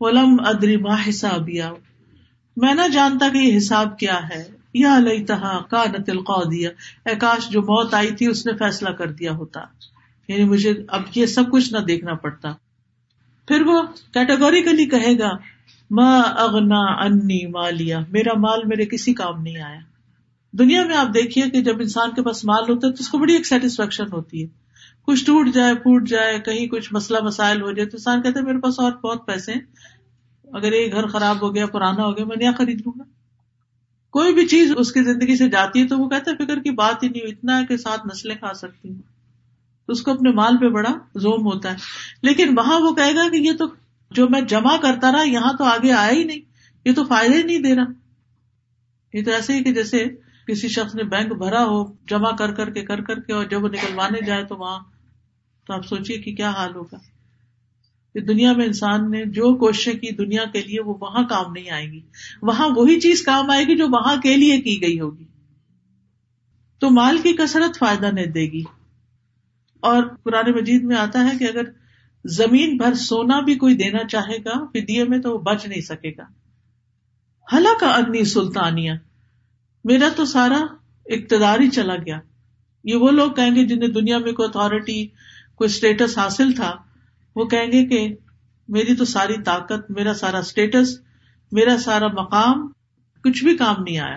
[0.00, 1.48] ولم ادری ما حساب
[2.56, 6.18] میں نہ جانتا کہ یہ حساب کیا ہے۔ یا علیہ تہا کا نتل
[6.50, 6.70] دیا
[7.06, 9.60] اے کاش، جو موت آئی تھی، اس نے فیصلہ کر دیا ہوتا۔
[10.28, 12.52] یعنی مجھے اب یہ سب کچھ نہ دیکھنا پڑتا۔
[13.48, 13.82] پھر وہ
[14.14, 15.30] کیٹیگوریکلی کہے گا
[15.90, 19.80] ماں اغنا انی مالیا میرا مال میرے کسی کام نہیں آیا۔
[20.52, 23.18] دنیا میں آپ دیکھیے کہ جب انسان کے پاس مال ہوتا ہے تو اس کو
[23.18, 24.48] بڑی ایک سیٹسفیکشن ہوتی ہے۔
[25.06, 28.58] کچھ ٹوٹ جائے، پھوٹ جائے، کہیں کچھ مسئلہ مسائل ہو جائے تو انسان کہتے میرے
[28.58, 29.60] پاس اور بہت پیسے ہیں۔
[30.52, 33.04] اگر یہ گھر خراب ہو گیا، پرانا ہو گیا، میں نیا خرید لوں گا۔
[34.10, 36.70] کوئی بھی چیز اس کی زندگی سے جاتی ہے تو وہ کہتا ہے، فکر کی
[36.70, 39.17] بات ہی نہیں، اتنا ہے کہ ساتھ نسلیں کھا سکتی ہوں
[39.88, 41.76] تو اس کو اپنے مال پہ بڑا زوم ہوتا ہے۔
[42.22, 43.64] لیکن وہاں وہ کہے گا کہ یہ تو
[44.10, 46.40] جو میں جمع کرتا رہا، یہاں تو آگے آیا ہی نہیں۔
[46.84, 47.84] یہ تو فائدہ ہی نہیں دے رہا۔
[49.12, 50.06] یہ تو ایسے ہی کہ جیسے
[50.46, 53.62] کسی شخص نے بینک بھرا ہو، جمع کر کر کے، کر کر کے، اور جب
[53.62, 54.78] وہ نکلوانے جائے تو وہاں،
[55.66, 56.96] تو آپ سوچیے کہ کیا حال ہوگا۔
[58.14, 61.70] کہ دنیا میں انسان نے جو کوششیں کی دنیا کے لیے، وہ وہاں کام نہیں
[61.70, 62.00] آئے گی۔
[62.42, 65.24] وہاں وہی چیز کام آئے گی جو وہاں کے لیے کی گئی ہوگی۔
[66.78, 68.62] تو مال کی کثرت فائدہ نہیں دے گی۔
[69.80, 71.62] اور پرانے مجید میں آتا ہے کہ اگر
[72.24, 76.10] زمین بھر سونا بھی کوئی دینا چاہے گا فدیے میں تو وہ بچ نہیں سکے
[76.10, 76.24] گا۔
[77.52, 78.92] ہلا کا اگنی سلطانیہ
[79.84, 80.66] میرا تو سارا
[81.06, 82.18] اقتدار ہی چلا گیا۔
[82.84, 85.06] یہ وہ لوگ کہیں گے جنہیں دنیا میں کوئی اتارٹی
[85.54, 86.76] کوئی اسٹیٹس حاصل تھا،
[87.36, 88.16] وہ کہیں گے کہ
[88.68, 90.98] میری تو ساری طاقت، میرا سارا اسٹیٹس
[91.52, 92.68] میرا سارا مقام،
[93.24, 94.16] کچھ بھی کام نہیں آیا۔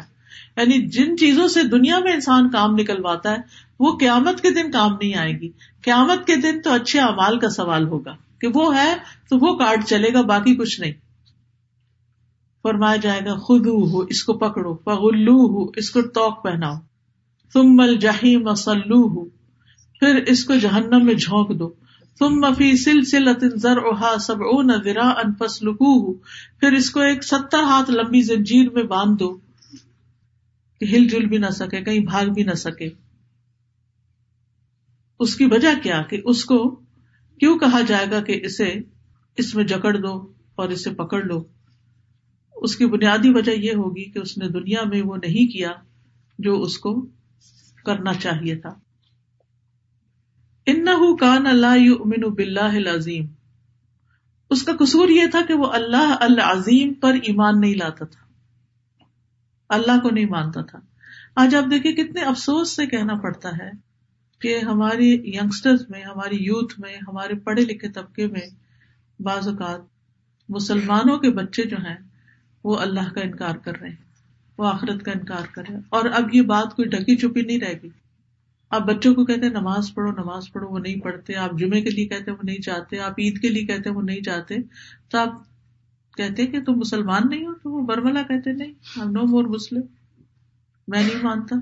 [0.58, 3.38] یعنی جن چیزوں سے دنیا میں انسان کام نکلواتا ہے،
[3.80, 5.50] وہ قیامت کے دن کام نہیں آئے گی۔
[5.84, 8.96] قیامت کے دن تو اچھے امال کا سوال ہوگا کہ وہ ہے
[9.30, 10.94] تو وہ کارڈ چلے گا، باقی کچھ نہیں۔
[12.64, 16.76] فرمایا جائے گا خود ہو اس کو پکڑو پگلو ہو اس کو توک پہناؤ۔
[17.54, 19.26] تم مل جہی مسلو ہو
[20.00, 21.74] پھر اس کو جہنم میں جھونک دو۔
[22.20, 23.30] تم مفی سلسلہ
[23.68, 26.14] اوہا سب او نرا ان پسلکو ہو
[26.60, 29.38] پھر اس کو ایک ستر ہاتھ لمبی زنجیر میں باندھ دو۔
[30.82, 32.90] کہ ہل جل بھی نہ سکے، کہیں بھاگ بھی نہ سکے۔
[35.20, 36.76] اس کی وجہ کیا؟ کہ اس کو
[37.40, 38.74] کیوں کہا جائے گا کہ اسے
[39.38, 41.44] اس میں جکڑ دو اور اسے پکڑ لو؟
[42.56, 45.72] اس کی بنیادی وجہ یہ ہوگی کہ اس نے دنیا میں وہ نہیں کیا
[46.40, 47.06] جو اس کو
[47.86, 48.74] کرنا چاہیے تھا۔
[50.66, 50.86] ان
[51.20, 53.26] کان اللہ امین بلّہ عظیم
[54.50, 58.21] اس کا قصور یہ تھا کہ وہ اللہ العظیم پر ایمان نہیں لاتا تھا۔
[59.72, 60.80] اللہ کو نہیں مانتا تھا۔
[61.36, 63.72] آج آپ دیکھیں کتنے افسوس سے کہنا پڑتا ہے
[64.42, 68.42] کہ ہماری یگسٹر میں، ہماری یوتھ میں، ہمارے پڑھے لکھے طبقے میں
[69.20, 69.82] بعض اوقات
[70.50, 71.96] مسلمانوں کے بچے جو ہیں،
[72.64, 73.96] وہ اللہ کا انکار کر رہے ہیں،
[74.58, 77.60] وہ آخرت کا انکار کر رہے ہیں۔ اور اب یہ بات کوئی ڈکی چپی نہیں
[77.60, 77.90] رہے گی۔
[78.70, 81.90] آپ بچوں کو کہتے ہیں، نماز پڑھو نماز پڑھو، وہ نہیں پڑھتے۔ آپ جمعے کے
[81.90, 84.56] لیے کہتے وہ نہیں چاہتے۔ آپ عید کے لیے کہتے وہ نہیں چاہتے۔
[85.10, 85.51] تو آپ
[86.28, 89.82] کہتے کہ تم مسلمان نہیں ہو تو وہ برملا کہتے نہیں ہم نو مور مسلم
[90.88, 91.56] میں نہیں مانتا۔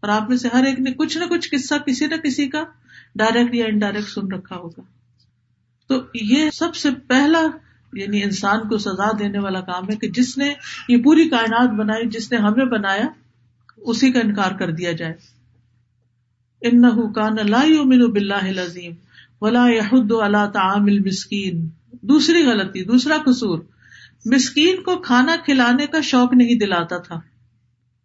[0.00, 2.64] اور آپ میں سے ہر ایک نے کچھ نہ کچھ قصہ کسی نہ کسی کا
[3.14, 4.80] ڈائریکٹ یا انڈائریکٹ سن رکھا ہوگا۔
[5.88, 7.42] تو یہ سب سے پہلا
[7.92, 10.54] یعنی انسان کو سزا دینے والا کام ہے کہ جس نے
[10.88, 13.06] یہ پوری کائنات بنائی، جس نے ہمیں بنایا،
[13.76, 15.14] اسی کا انکار کر دیا جائے۔
[16.60, 18.92] ان کان اللہ بلّہ عظیم
[19.40, 21.68] ولا یحد اللہ تعامل مسکین
[22.02, 23.58] دوسری غلطی، دوسرا قصور۔
[24.24, 27.20] مسکین کو کھانا کھلانے کا شوق نہیں دلاتا تھا۔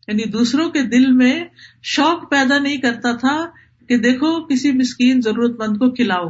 [0.07, 1.45] یعنی دوسروں کے دل میں
[1.83, 3.49] شوق پیدا نہیں کرتا تھا
[3.87, 6.29] کہ دیکھو کسی مسکین ضرورت مند کو کھلاؤ۔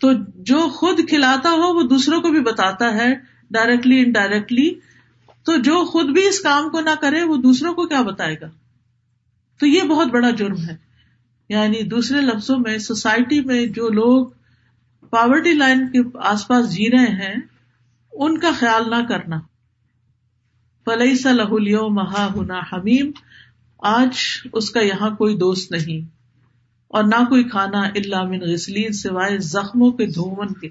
[0.00, 3.14] تو جو خود کھلاتا ہو وہ دوسروں کو بھی بتاتا ہے
[3.50, 4.74] ڈائریکٹلی انڈائریکٹلی
[5.44, 8.50] تو جو خود بھی اس کام کو نہ کرے، وہ دوسروں کو کیا بتائے گا؟
[9.60, 10.76] تو یہ بہت بڑا جرم ہے۔
[11.48, 14.26] یعنی دوسرے لفظوں میں سوسائٹی میں جو لوگ
[15.14, 17.34] پاورٹی لائن کے آس پاس جی رہے ہیں،
[18.12, 19.40] ان کا خیال نہ کرنا۔
[20.86, 23.10] فلئی سلیو مہا ہنا حمیم
[23.82, 24.18] آج
[24.52, 26.00] اس کا یہاں کوئی دوست نہیں،
[26.90, 30.68] اور نہ کوئی کھانا اللہ من غسلین سوائے زخموں کے دھومن کے۔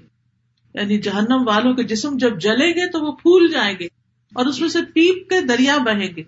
[0.74, 3.86] یعنی جہنم والوں کے جسم جب جلیں گے تو وہ پھول جائیں گے،
[4.32, 6.22] اور اس میں سے پیپ کے دریا بہیں گے۔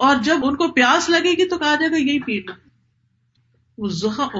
[0.00, 2.52] اور جب ان کو پیاس لگے گی تو کہا جائے گا یہی پی لو
[3.78, 3.88] وہ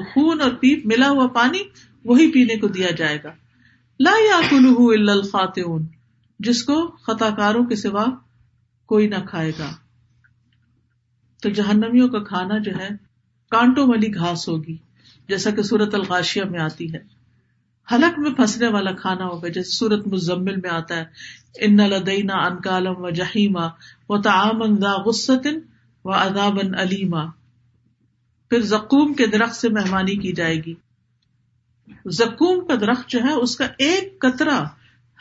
[0.05, 1.63] خون اور پیپ ملا ہوا پانی
[2.05, 3.33] وہی پینے کو دیا جائے گا۔
[4.01, 5.87] لا یا کلو الخاتون
[6.39, 8.05] جس کو خطا کاروں کے سوا
[8.87, 9.71] کوئی نہ کھائے گا۔
[11.43, 12.89] تو جہنمیوں کا کھانا جو ہے،
[13.51, 14.77] کانٹوں والی گھاس ہوگی،
[15.29, 16.99] جیسا کہ سورت الغاشیا میں آتی ہے۔
[17.93, 21.05] حلق میں پھنسنے والا کھانا ہوگا، جیسے سورت مزمل میں آتا ہے۔
[21.61, 23.67] ان لدینا ان کالم و جہیما
[24.09, 25.59] و تعامن دا غسطن
[26.05, 27.25] و ادابن علیما
[28.51, 30.75] پھر زکوم کے درخت سے مہمانی کی جائے گی۔
[32.07, 34.65] زکوم کا درخت جو ہے، اس کا ایک قطرہ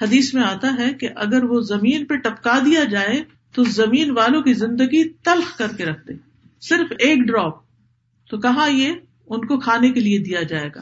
[0.01, 3.23] حدیث میں آتا ہے کہ اگر وہ زمین پہ ٹپکا دیا جائے،
[3.55, 6.13] تو زمین والوں کی زندگی تلخ کر کے رکھ دے۔
[6.61, 7.55] صرف ایک ڈراپ۔
[8.29, 8.93] تو کہا یہ؟
[9.27, 10.81] ان کو کھانے کے لیے دیا جائے گا۔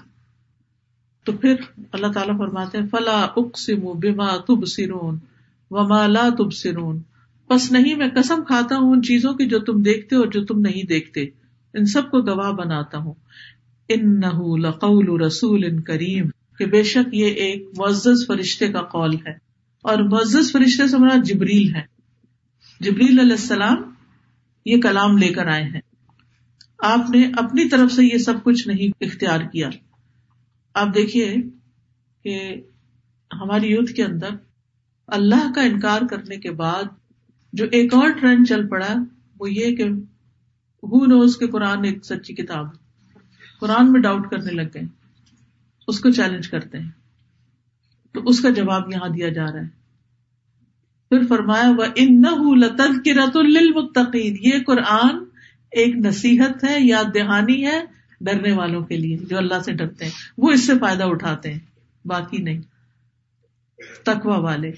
[1.26, 1.56] تو پھر
[1.92, 5.20] اللہ تعالیٰ فرماتے ہیں، فلا اقسم بما تب سرون
[5.72, 7.00] و مالا تب سرون
[7.50, 10.60] بس نہیں، میں قسم کھاتا ہوں ان چیزوں کی جو تم دیکھتے اور جو تم
[10.60, 11.22] نہیں دیکھتے۔
[11.74, 13.14] ان سب کو گواہ بناتا ہوں۔
[13.94, 14.20] ان
[14.62, 16.26] لقول رسول ان کریم،
[16.58, 21.26] کہ بے شک یہ ایک معزز فرشتے کا قول ہے۔ اور معزز فرشتے سے مراد
[21.26, 21.82] جبریل ہے
[22.80, 23.76] جبریل علیہ السلام
[24.66, 25.82] یہ کلام لے کر آئے ہیں۔
[26.80, 29.70] آپ نے اپنی طرف سے یہ سب کچھ نہیں اختیار کیا۔
[30.74, 31.36] آپ دیکھیے
[32.24, 32.62] کہ
[33.34, 34.30] ہماری یوتھ کے اندر
[35.08, 36.84] اللہ کا انکار کرنے کے بعد
[37.54, 38.96] جو ایک اور ٹرینڈ چل پڑا،
[39.40, 39.84] وہ یہ کہ
[40.84, 42.66] ہو نوز کے قرآن ایک سچی کتاب
[43.62, 44.82] قرآن میں ڈاؤٹ کرنے لگ گئے،
[45.88, 46.90] اس کو چیلنج کرتے ہیں۔
[48.12, 49.82] تو اس کا جواب یہاں دیا جا رہا ہے۔
[51.10, 52.22] پھر فرمایا وہ ان
[52.60, 55.24] لطف کی رت المتقین یہ قرآن
[55.72, 57.86] ایک نصیحت ہے یا دہانی ہے
[58.22, 61.60] ڈرنے والوں کے لیے، جو اللہ سے ڈرتے ہیں۔ وہ اس سے فائدہ اٹھاتے ہیں،
[62.06, 62.62] باقی نہیں۔
[64.06, 64.72] تکوا والے۔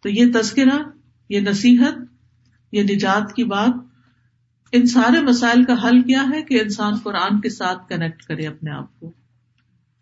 [0.00, 0.82] تو یہ تذکرہ،
[1.28, 1.94] یہ نصیحت،
[2.72, 3.87] یہ نجات کی بات
[4.72, 8.70] ان سارے مسائل کا حل کیا ہے کہ انسان قرآن کے ساتھ کنیکٹ کرے اپنے
[8.70, 9.12] آپ کو؟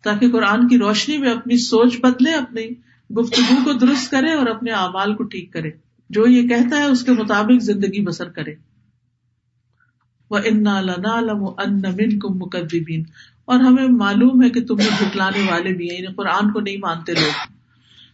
[0.03, 2.63] تاکہ قرآن کی روشنی میں اپنی سوچ بدلے، اپنی
[3.17, 5.71] گفتگو کو درست کرے اور اپنے اعمال کو ٹھیک کرے۔
[6.09, 8.53] جو یہ کہتا ہے، اس کے مطابق زندگی بسر کرے۔
[10.29, 10.65] وہ ان
[12.19, 13.03] کم مقدبین
[13.45, 17.13] اور ہمیں معلوم ہے کہ تمہیں جھٹلانے والے بھی ہیں یعنی قرآن کو نہیں مانتے
[17.13, 17.53] لوگ۔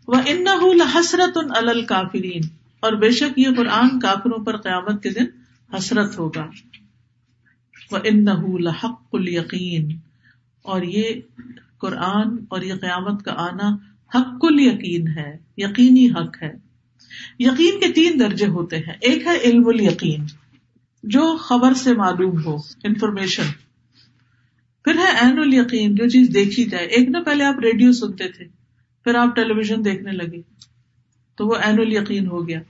[0.07, 2.41] وہ ان حسرت ان الکافرین
[2.79, 5.42] اور بے شک یہ قرآن کافروں پر قیامت کے دن
[5.77, 6.49] حسرت ہوگا۔
[7.91, 8.25] وہ ان
[8.63, 9.97] لحق یقین
[10.61, 11.03] اور یہ
[11.77, 13.69] قرآن اور یہ قیامت کا آنا
[14.15, 16.51] حق ال یقین ہے، یقینی حق ہے۔
[17.39, 20.23] یقین کے تین درجے ہوتے ہیں۔ ایک ہے علم ال یقین
[21.03, 23.43] جو خبر سے معلوم ہو انفارمیشن
[24.85, 28.27] پھر ہے عین ال یقین جو چیز دیکھی جائے۔ ایک نہ پہلے آپ ریڈیو سنتے
[28.27, 28.45] تھے،
[29.03, 30.41] پھر آپ ٹیلی ویژن دیکھنے لگے،
[31.35, 32.61] تو وہ عین ال یقین ہو گیا۔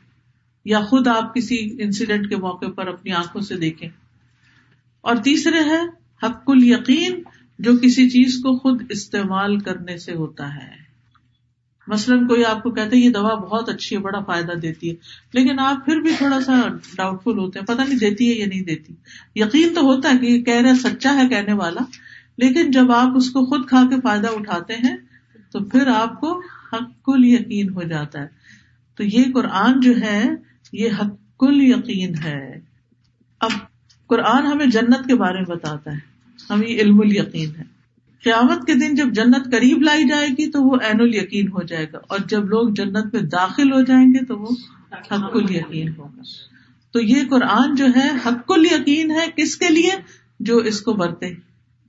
[0.65, 3.89] یا خود آپ کسی انسیڈنٹ کے موقع پر اپنی آنکھوں سے دیکھیں۔
[5.01, 5.81] اور تیسرے ہے،
[6.23, 7.23] حق ال یقین
[7.59, 10.83] جو کسی چیز کو خود استعمال کرنے سے ہوتا ہے۔
[11.87, 14.95] مثلاً کوئی آپ کو کہتے یہ دوا بہت اچھی ہے، بڑا فائدہ دیتی ہے۔
[15.33, 16.61] لیکن آپ پھر بھی تھوڑا سا
[16.95, 18.93] ڈاؤٹ فل ہوتے ہیں پتا نہیں دیتی ہے یا نہیں دیتی۔
[19.35, 21.81] یقین تو ہوتا ہے کہ یہ کہہ رہا سچا ہے کہنے والا۔
[22.37, 24.97] لیکن جب آپ اس کو خود کھا کے فائدہ اٹھاتے ہیں،
[25.51, 26.39] تو پھر آپ کو
[26.73, 28.27] حق ال یقین ہو جاتا ہے۔
[28.95, 30.29] تو یہ قرآن جو ہے
[30.73, 32.59] یہ حق ال یقین ہے۔
[33.39, 33.51] اب
[34.07, 35.99] قرآن ہمیں جنت کے بارے میں بتاتا ہے۔
[36.49, 37.63] ہمیں علم ال یقین ہے۔
[38.23, 41.63] قیامت کے دن جب جنت قریب لائی جائے گی تو وہ عین ال یقین ہو
[41.63, 44.47] جائے گا۔ اور جب لوگ جنت میں داخل ہو جائیں گے تو وہ
[44.91, 46.21] حق ال یقین ہوگا۔
[46.91, 49.91] تو یہ قرآن جو ہے حق ال یقین ہے کس کے لیے؟
[50.39, 51.33] جو اس کو برتے،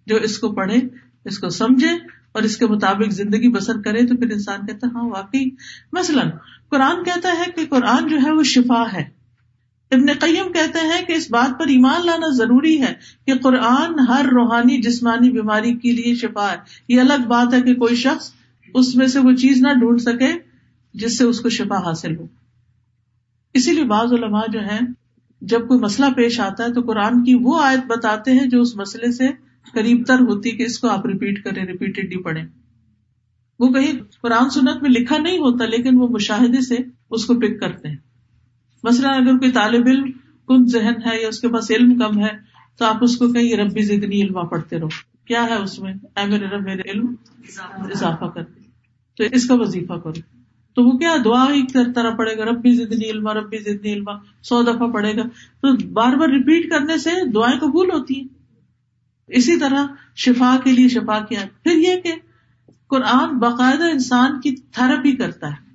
[0.07, 0.76] جو اس کو پڑھے،
[1.24, 1.91] اس کو سمجھے
[2.32, 5.45] اور اس کے مطابق زندگی بسر کرے تو پھر انسان کہتا ہاں واقعی۔
[5.93, 6.30] مثلاً
[6.68, 9.04] قرآن کہتا ہے کہ قرآن جو ہے وہ شفا ہے۔
[9.90, 12.92] ابن قیم کہتے ہیں کہ اس بات پر ایمان لانا ضروری ہے
[13.26, 16.56] کہ قرآن ہر روحانی جسمانی بیماری کے لیے شفا ہے۔
[16.88, 18.32] یہ الگ بات ہے کہ کوئی شخص
[18.74, 20.32] اس میں سے وہ چیز نہ ڈھونڈ سکے
[20.94, 22.26] جس سے اس کو شفا حاصل ہو۔
[23.54, 24.80] اسی لیے بعض علماء جو ہیں،
[25.40, 28.76] جب کوئی مسئلہ پیش آتا ہے تو قرآن کی وہ آیت بتاتے ہیں جو اس
[28.76, 29.28] مسئلے سے
[29.72, 32.46] قریب تر ہوتی کہ اس کو آپ ریپیٹ کریں ریپیٹڈلی پڑھیں۔
[33.59, 33.92] وہ کہیں
[34.22, 36.76] قرآن سنت میں لکھا نہیں ہوتا لیکن وہ مشاہدے سے
[37.11, 37.96] اس کو پک کرتے ہیں۔
[38.82, 40.11] مثلاً اگر کوئی طالب علم،
[40.48, 43.57] کن ذہن ہے یا اس کے پاس علم کم ہے، تو آپ اس کو کہیں،
[43.57, 44.88] ربی زدنی علما پڑھتے رہو۔
[45.24, 47.14] کیا ہے اس میں؟ اے میرے رب، میرے علم
[47.76, 48.42] اضافہ کر۔
[49.16, 50.20] تو اس کا وظیفہ کرو۔
[50.74, 54.62] تو وہ کیا دعا ہی طرح پڑے گا؟ ربی زدنی علما، ربی زدنی علما، سو
[54.62, 55.22] دفعہ پڑے گا۔
[55.61, 58.28] تو بار بار ریپیٹ کرنے سے دعائیں قبول ہوتی ہیں۔
[59.26, 59.84] اسی طرح
[60.16, 62.14] شفا کے لیے شفا کیا۔ پھر یہ کہ
[62.95, 65.70] قرآن باقاعدہ انسان کی تھراپی کرتا ہے۔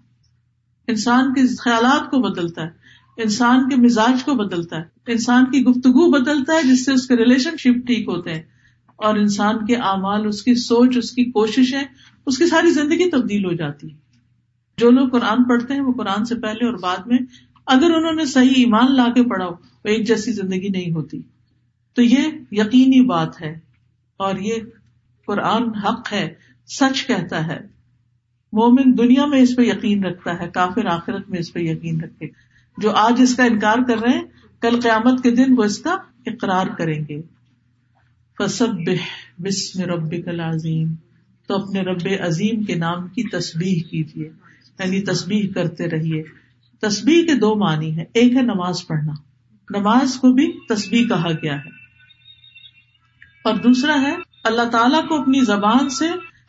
[0.87, 2.69] انسان کے خیالات کو بدلتا ہے۔
[3.17, 7.15] انسان کے مزاج کو بدلتا ہے۔ انسان کی گفتگو بدلتا ہے، جس سے اس کے
[7.15, 8.41] ریلیشن شپ ٹھیک ہوتے ہیں۔
[8.95, 11.83] اور انسان کے اعمال، اس کی سوچ، اس کی کوششیں،
[12.25, 13.97] اس کی ساری زندگی تبدیل ہو جاتی ہے
[14.77, 17.17] جو لوگ قرآن پڑھتے ہیں، وہ قرآن سے پہلے اور بعد میں،
[17.65, 21.21] اگر انہوں نے صحیح ایمان لا کے پڑھا وہ ایک جیسی زندگی نہیں ہوتی۔
[21.93, 23.59] تو یہ یقینی بات ہے۔
[24.17, 24.53] اور یہ
[25.27, 27.59] قرآن حق ہے۔ سچ کہتا ہے۔
[28.53, 32.27] مومن دنیا میں اس پہ یقین رکھتا ہے، کافر آخرت میں اس پہ یقین رکھے۔
[32.77, 34.23] جو آج اس کا انکار کر رہے ہیں،
[34.61, 37.21] کل قیامت کے دن وہ اس کا اقرار کریں گے۔
[38.37, 38.89] فسب
[39.37, 40.95] بسم رب عظیم
[41.47, 44.29] تو اپنے رب عظیم کے نام کی تسبیح کیجیے
[44.79, 46.23] یعنی تسبیح کرتے رہیے۔
[46.81, 49.13] تسبیح کے دو معنی ہے ایک ہے نماز پڑھنا۔
[49.77, 51.69] نماز کو بھی تسبیح کہا گیا ہے۔
[53.43, 56.05] اور دوسرا ہے، اللہ تعالیٰ کو اپنی زبان سے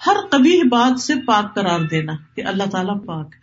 [0.06, 3.34] ہر کبھی بات سے پاک قرار دینا کہ اللہ تعالیٰ پاک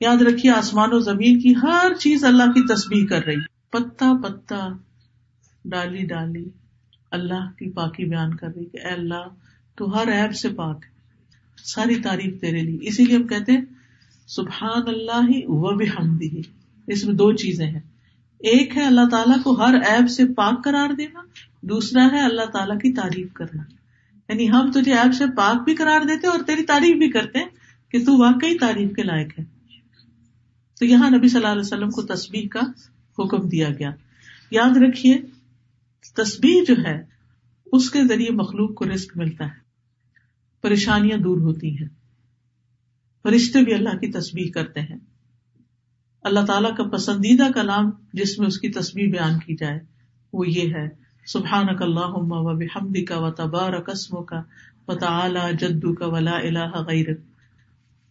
[0.00, 3.40] یاد رکھیے، آسمان و زمین کی ہر چیز اللہ کی تسبیح کر رہی
[3.70, 4.68] پتا پتا،
[5.64, 6.44] ڈالی ڈالی،
[7.10, 9.28] اللہ کی پاکی بیان کر رہی کہ اے اللہ،
[9.74, 10.84] تو ہر ایپ سے پاک
[11.64, 13.64] ساری تعریف تیرے لیے۔ اسی لیے ہم کہتے ہیں
[14.26, 16.18] سبحان اللہ ہی وہ بھی ہم
[16.86, 17.80] اس میں دو چیزیں ہیں۔
[18.38, 21.20] ایک ہے، اللہ تعالیٰ کو ہر ایپ سے پاک قرار دینا۔
[21.60, 23.62] دوسرا ہے، اللہ تعالیٰ کی تعریف کرنا۔
[24.28, 27.48] یعنی ہم تجھے ایپ سے پاک بھی قرار دیتے اور تیری تعریف بھی کرتے ہیں
[27.88, 29.44] کہ تو واقعی تعریف کے لائق ہے۔
[30.78, 32.60] تو یہاں نبی صلی اللہ علیہ وسلم کو تصویر کا
[33.18, 33.90] حکم دیا گیا۔
[34.50, 35.22] یاد رکھیے
[36.16, 37.02] تصویر جو ہے،
[37.72, 39.66] اس کے ذریعے مخلوق کو رسک ملتا ہے۔
[40.62, 41.88] پریشانیاں دور ہوتی ہیں۔
[43.22, 44.96] فرشتے بھی اللہ کی تصویر کرتے ہیں۔
[46.22, 49.80] اللہ تعالیٰ کا پسندیدہ کلام جس میں اس کی تصویر بیان کی جائے،
[50.32, 54.42] وہ یہ ہے۔ سبحان اللہ و بحمدی کا و تبار قسم کا
[54.88, 54.94] و
[55.60, 57.06] جدو کا ولا الہ غیر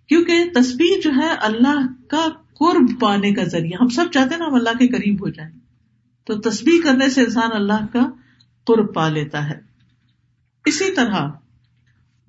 [0.07, 4.45] کیونکہ تصویر جو ہے اللہ کا قرب پانے کا ذریعہ، ہم سب چاہتے ہیں نا
[4.45, 5.51] ہم اللہ کے قریب ہو جائیں۔
[6.25, 8.09] تو تصویر کرنے سے انسان اللہ کا
[8.63, 9.59] قرب پا لیتا ہے۔
[10.65, 11.29] اسی طرح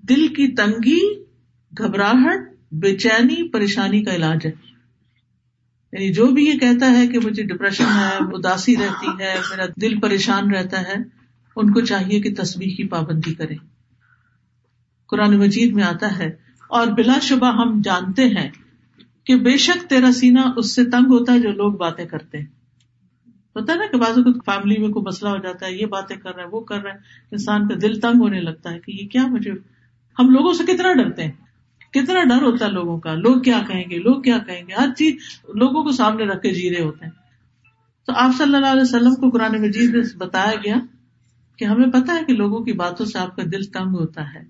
[0.08, 1.24] دل کی تنگی،
[1.78, 2.38] گھبراہٹ،
[2.72, 4.75] بے چینی، پریشانی کا علاج ہے۔
[5.92, 9.98] یعنی جو بھی یہ کہتا ہے کہ مجھے ڈپریشن ہے، اداسی رہتی ہے، میرا دل
[10.00, 10.96] پریشان رہتا ہے،
[11.56, 13.54] ان کو چاہیے کہ تصویر کی پابندی کرے
[15.06, 16.28] قرآن مجید میں آتا ہے،
[16.70, 18.48] اور بلا شبہ ہم جانتے ہیں
[19.24, 22.46] کہ بے شک تیرا سینا اس سے تنگ ہوتا ہے جو لوگ باتیں کرتے ہیں۔
[23.56, 26.16] ہوتا ہے نا کہ بازو کو فیملی میں کوئی مسئلہ ہو جاتا ہے، یہ باتیں
[26.16, 26.98] کر رہا ہے، وہ کر رہا ہے،
[27.32, 29.52] انسان کا دل تنگ ہونے لگتا ہے کہ یہ کیا مجھے،
[30.18, 31.32] ہم لوگوں سے کتنا ڈرتے ہیں؟
[32.00, 34.88] کتنا ڈر ہوتا ہے لوگوں کا؟ لوگ کیا کہیں گے؟ لوگ کیا کہیں گے؟ ہر
[34.96, 35.14] چیز
[35.54, 37.12] لوگوں کو سامنے رکھ کے جی رہے ہوتے ہیں۔
[38.06, 40.74] تو آپ صلی اللہ علیہ وسلم کو قرآن مجید میں بتایا گیا
[41.58, 44.40] کہ ہمیں پتا ہے کہ لوگوں کی باتوں سے آپ کا دل تنگ ہوتا ہے۔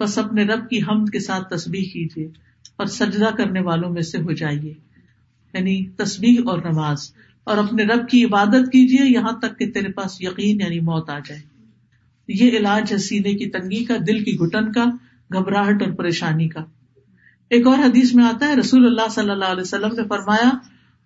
[0.00, 2.28] بس اپنے رب کی حمد کے ساتھ تصویر کیجیے
[2.76, 4.74] اور سجدہ کرنے والوں میں سے ہو جائیے۔
[5.54, 7.14] یعنی تصویر اور نماز۔
[7.44, 11.18] اور اپنے رب کی عبادت کیجیے یہاں تک کہ تیرے پاس یقین یعنی موت آ
[11.18, 11.40] جائے۔
[12.28, 14.84] یہ علاج ہے سینے کی تنگی کا، دل کی گٹن کا۔
[15.32, 16.60] گھبراہٹ اور پریشانی کا۔
[17.50, 20.50] ایک اور حدیث میں آتا ہے، رسول اللہ صلی اللہ علیہ وسلم نے فرمایا،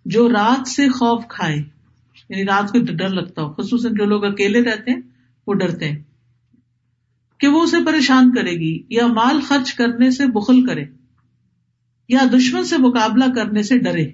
[0.04, 1.56] جو رات سے خوف کھائے
[2.28, 5.00] یعنی رات کو ڈر لگتا ہو، خصوصاً جو لوگ اکیلے رہتے ہیں،
[5.46, 6.02] وہ ڈرتے ہیں۔
[7.38, 10.84] کہ وہ اسے پریشان کرے گی، یا مال خرچ کرنے سے بخل کرے،
[12.08, 14.06] یا دشمن سے مقابلہ کرنے سے ڈرے۔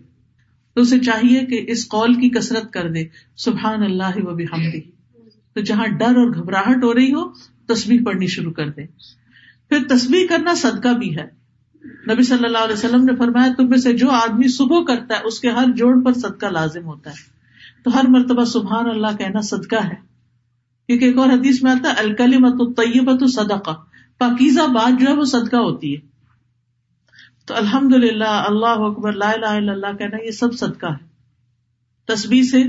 [0.75, 3.05] تو اسے چاہیے کہ اس قول کی کسرت کر دے،
[3.37, 4.81] سبحان اللہ و بحمدی
[5.55, 7.33] تو جہاں ڈر اور گھبراہٹ ہو رہی ہو
[7.67, 8.83] تصویر پڑھنی شروع کر دے۔
[9.71, 11.41] پھر تصویر کرنا صدقہ بھی ہے۔
[12.13, 15.21] نبی صلی اللہ علیہ وسلم نے فرمایا، تم میں سے جو آدمی صبح کرتا ہے،
[15.25, 17.41] اس کے ہر جوڑ پر صدقہ لازم ہوتا ہے۔
[17.85, 19.95] تو ہر مرتبہ سبحان اللہ کہنا صدقہ ہے۔
[20.87, 23.71] کیونکہ ایک اور حدیث میں آتا ہے الکلی مت طیبت صدقہ۔
[24.19, 26.01] پاکیزہ بات جو ہے، وہ صدقہ ہوتی ہے۔
[27.47, 31.05] تو الحمد للہ اللہ اکبر، لا الہ الا اللہ کہنا یہ سب صدقہ ہے۔
[32.05, 32.65] تسبیح سے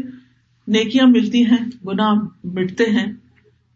[0.67, 3.13] نیکیاں ملتی ہیں، گناہ مٹتے ہیں۔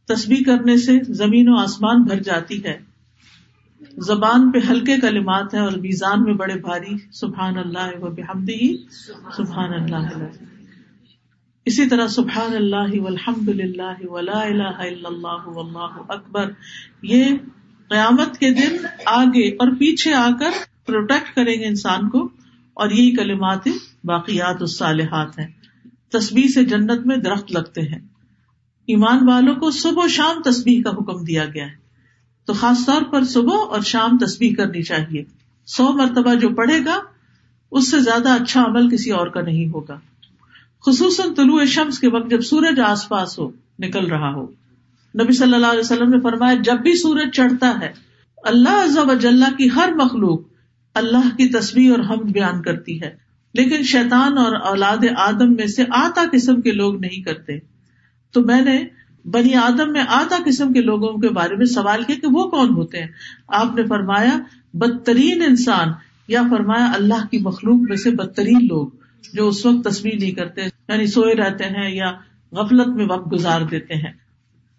[0.06, 2.85] تسبیح کرنے سے زمین و آسمان بھر جاتی ہے۔
[3.98, 8.78] زبان پہ ہلکے کلمات ہیں اور میزان میں بڑے بھاری سبحان اللہ و بحمدی
[9.38, 10.24] سبحان اللہ
[11.66, 16.52] اسی طرح سبحان اللہ والحمد للہ ولا الہ الا اللہ واللہ اکبر۔
[17.02, 17.26] یہ
[17.90, 20.52] قیامت کے دن آگے اور پیچھے آ کر
[20.86, 22.30] پروٹیکٹ کریں گے انسان کو
[22.74, 23.68] اور یہی کلمات
[24.04, 25.48] باقیات الصالحات ہیں۔
[26.12, 28.00] تصویر سے جنت میں درخت لگتے ہیں۔
[28.88, 31.85] ایمان والوں کو صبح و شام تصویر کا حکم دیا گیا ہے۔
[32.46, 35.24] تو خاص طور پر صبح اور شام تصویر کرنی چاہیے۔
[35.66, 37.00] سو مرتبہ جو پڑھے گا،
[37.72, 40.00] اس سے زیادہ اچھا عمل کسی اور کا نہیں ہوگا۔
[40.86, 44.44] خصوصاً طلوع شمس کے وقت جب سورج آس پاس ہو، نکل رہا ہو۔
[45.24, 47.94] نبی صلی اللہ علیہ وسلم نے فرمایا، جب بھی سورج چڑھتا ہے،
[48.44, 50.42] اللہ عزب اجلّہ کی ہر مخلوق
[50.94, 53.16] اللہ کی تصویر اور ہم بیان کرتی ہے۔
[53.54, 57.60] لیکن شیطان اور اولاد آدم میں سے آتا قسم کے لوگ نہیں کرتے۔
[58.32, 58.84] تو میں نے
[59.26, 62.70] بنی آدم میں آتا قسم کے لوگوں کے بارے میں سوال کیا کہ وہ کون
[62.70, 63.08] ہوتے ہیں؟
[63.48, 64.40] آپ نے فرمایا،
[64.74, 65.88] بدترین انسان،
[66.28, 68.88] یا فرمایا اللہ کی مخلوق میں سے بدترین لوگ
[69.34, 72.12] جو اس وقت تصویر نہیں کرتے یعنی سوئے رہتے ہیں یا
[72.52, 74.12] غفلت میں وقت گزار دیتے ہیں۔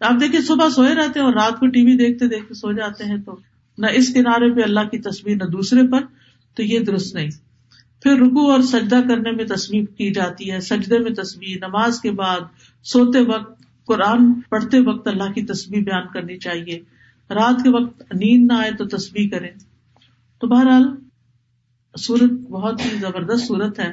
[0.01, 3.05] آپ دیکھیں، صبح سوئے رہتے ہیں اور رات کو ٹی وی دیکھتے دیکھتے سو جاتے
[3.05, 3.39] ہیں تو
[3.79, 6.01] نہ اس کنارے پہ اللہ کی تصویر نہ دوسرے پر،
[6.55, 7.31] تو یہ درست نہیں۔
[8.03, 12.11] پھر رکو اور سجدہ کرنے میں تصویر کی جاتی ہے، سجدے میں تصویر نماز کے
[12.11, 12.41] بعد،
[12.85, 13.56] سوتے وقت
[13.87, 16.81] قرآن پڑھتے وقت اللہ کی تصویر بیان کرنی چاہیے۔
[17.31, 19.51] رات کے وقت نیند نہ آئے تو تصویر کریں۔
[20.41, 20.83] تو بہرحال،
[21.99, 23.93] سورت بہت ہی زبردست صورت ہے،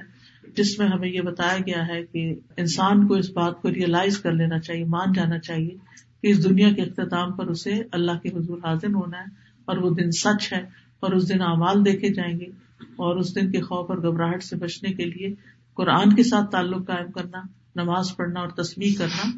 [0.57, 4.31] جس میں ہمیں یہ بتایا گیا ہے کہ انسان کو اس بات کو ریئلائز کر
[4.31, 5.77] لینا چاہیے، مان جانا چاہیے
[6.21, 9.25] کہ اس دنیا کے اختتام پر اسے اللہ کے حضور حاضر ہونا ہے
[9.65, 10.61] اور وہ دن سچ ہے
[10.99, 12.45] اور اس دن اعمال دیکھے جائیں گے
[12.79, 15.33] اور اس دن کے خوف اور گھبراہٹ سے بچنے کے لیے
[15.73, 17.41] قرآن کے ساتھ تعلق قائم کرنا،
[17.75, 19.29] نماز پڑھنا اور تصویر کرنا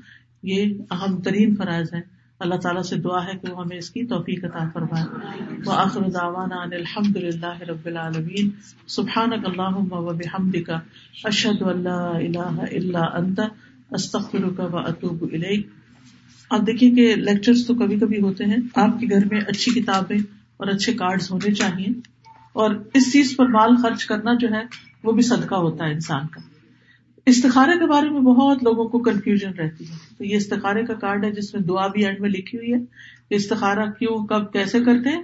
[0.46, 2.02] یہ اہم ترین فرائض ہے
[2.40, 5.06] اللہ تعالیٰ سے دعا ہے کہ وہ ہمیں اس کی توفیق عطا فرمائے۔
[5.66, 8.50] وہ آخر دعوانا ان الحمد للہ رب العالمین۔
[8.88, 10.72] سبحان اللہم و بحمدک۔
[11.24, 13.42] اشہد اللہ الہ الا انت۔
[13.92, 15.68] استغفرک و اتوب الیک۔
[16.50, 20.18] آپ دیکھیے کہ لیکچرز تو کبھی کبھی ہوتے ہیں۔ آپ کے گھر میں اچھی کتابیں
[20.58, 21.88] اور اچھے کارڈز ہونے چاہیے
[22.54, 24.62] اور اس چیز پر مال خرچ کرنا جو ہے،
[25.04, 26.55] وہ بھی صدقہ ہوتا ہے انسان کا۔
[27.26, 31.26] استخارے کے بارے میں بہت لوگوں کو کنفیوژن رہتی ہے۔ تو یہ استخارے کا کارڈ
[31.26, 32.78] ہے جس میں دعا بھی اینڈ میں لکھی ہوئی ہے۔
[33.30, 35.24] استخارہ کیوں، کب، کیسے کرتے ہیں؟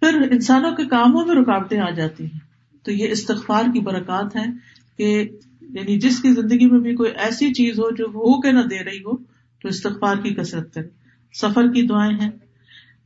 [0.00, 2.38] پھر انسانوں کے کاموں میں رکاوٹیں آ جاتی ہیں۔
[2.82, 4.44] تو یہ استغفار کی برکات ہے
[4.98, 5.28] کہ
[5.60, 8.84] یعنی جس کی زندگی میں بھی کوئی ایسی چیز ہو جو ہو کے نہ دے
[8.84, 9.16] رہی ہو،
[9.62, 10.88] تو استغفار کی کثرت کرے۔
[11.34, 12.30] سفر کی دعائیں ہیں۔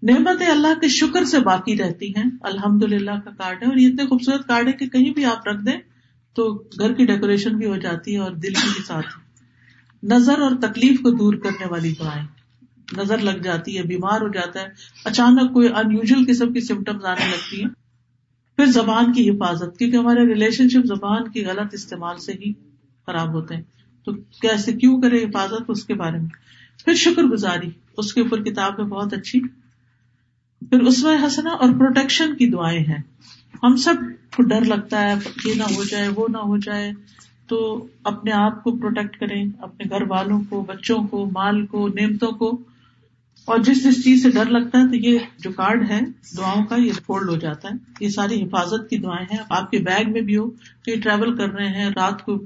[0.03, 3.89] نعمت اللہ کے شکر سے باقی رہتی ہیں۔ الحمد للہ کا کارڈ ہے اور یہ
[3.89, 5.96] اتنے خوبصورت کارڈ ہے کہ کہیں بھی آپ رکھ دیں
[6.37, 9.07] تو گھر کی ڈیکوریشن بھی ہو جاتی ہے اور دل بھی ساتھ
[10.03, 12.27] نظر اور تکلیف کو دور کرنے والی دعائیں۔
[12.97, 14.67] نظر لگ جاتی ہے، بیمار ہو جاتا ہے۔
[15.05, 17.71] اچانک کوئی ان یوژل قسم کی سمٹمس آنے لگتی ہیں۔
[18.57, 22.53] پھر زبان کی حفاظت، کیونکہ ہمارے ریلیشن شپ زبان کی غلط استعمال سے ہی
[23.07, 23.63] خراب ہوتے ہیں۔
[24.05, 26.29] تو کیسے کیوں کرے حفاظت؟ اس کے بارے میں۔
[26.85, 29.41] پھر شکر گزاری اس کے اوپر کتاب میں بہت اچھی۔
[30.61, 33.03] پھر اس میں ہنسنا اور پروٹیکشن کی دعائیں ہیں۔
[33.63, 33.95] ہم سب
[34.37, 36.93] کو ڈر لگتا ہے، یہ نہ ہو جائے، وہ نہ ہو جائے۔
[37.49, 42.33] تو اپنے آپ کو پروٹیکٹ کریں، اپنے گھر والوں کو، بچوں کو، مال کو، نعمتوں
[42.33, 42.63] کو۔
[43.45, 46.01] اور جس جس چیز سے ڈر لگتا ہے، تو یہ جو کارڈ ہے،
[46.39, 49.79] دعاؤں کا، یہ فولڈ ہو جاتا ہے۔ یہ ساری حفاظت کی دعائیں ہیں۔ آپ کے
[49.79, 52.39] بیگ میں بھی ہو کہیں ٹریول کر رہے ہیں، رات کو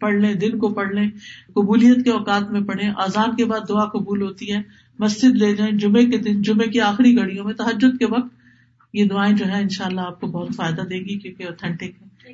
[0.00, 1.10] پڑھ لیں، دن کو پڑھ لیں۔
[1.54, 4.62] قبولیت کے اوقات میں پڑھیں۔ آزان کے بعد دعا قبول ہوتی ہے۔
[4.98, 8.41] مسجد لے جائیں، جمعے کے دن، جمعے کی آخری گھڑیوں میں تحجد کے وقت
[8.92, 11.82] یہ دعائیں جو ہے ان شاء اللہ آپ کو بہت فائدہ دے گی کیونکہ اوتھینٹک
[11.82, 12.32] ہے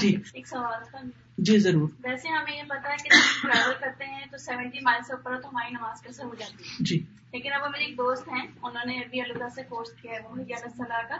[0.00, 0.98] جی۔ ایک سوال تھا۔
[1.38, 3.08] جی ضرور۔ ویسے ہمیں یہ پتا ہے کہ
[3.42, 6.76] ٹریول کرتے ہیں تو سیونٹی مائل سے اوپر تو ہماری نماز کیسے ہو جاتی ہے؟
[6.80, 6.98] جی۔
[7.32, 10.36] لیکن اب میری ایک دوست ہیں انہوں نے ابھی سے کورس کیا ہے وہ
[10.76, 11.16] صلاح کا۔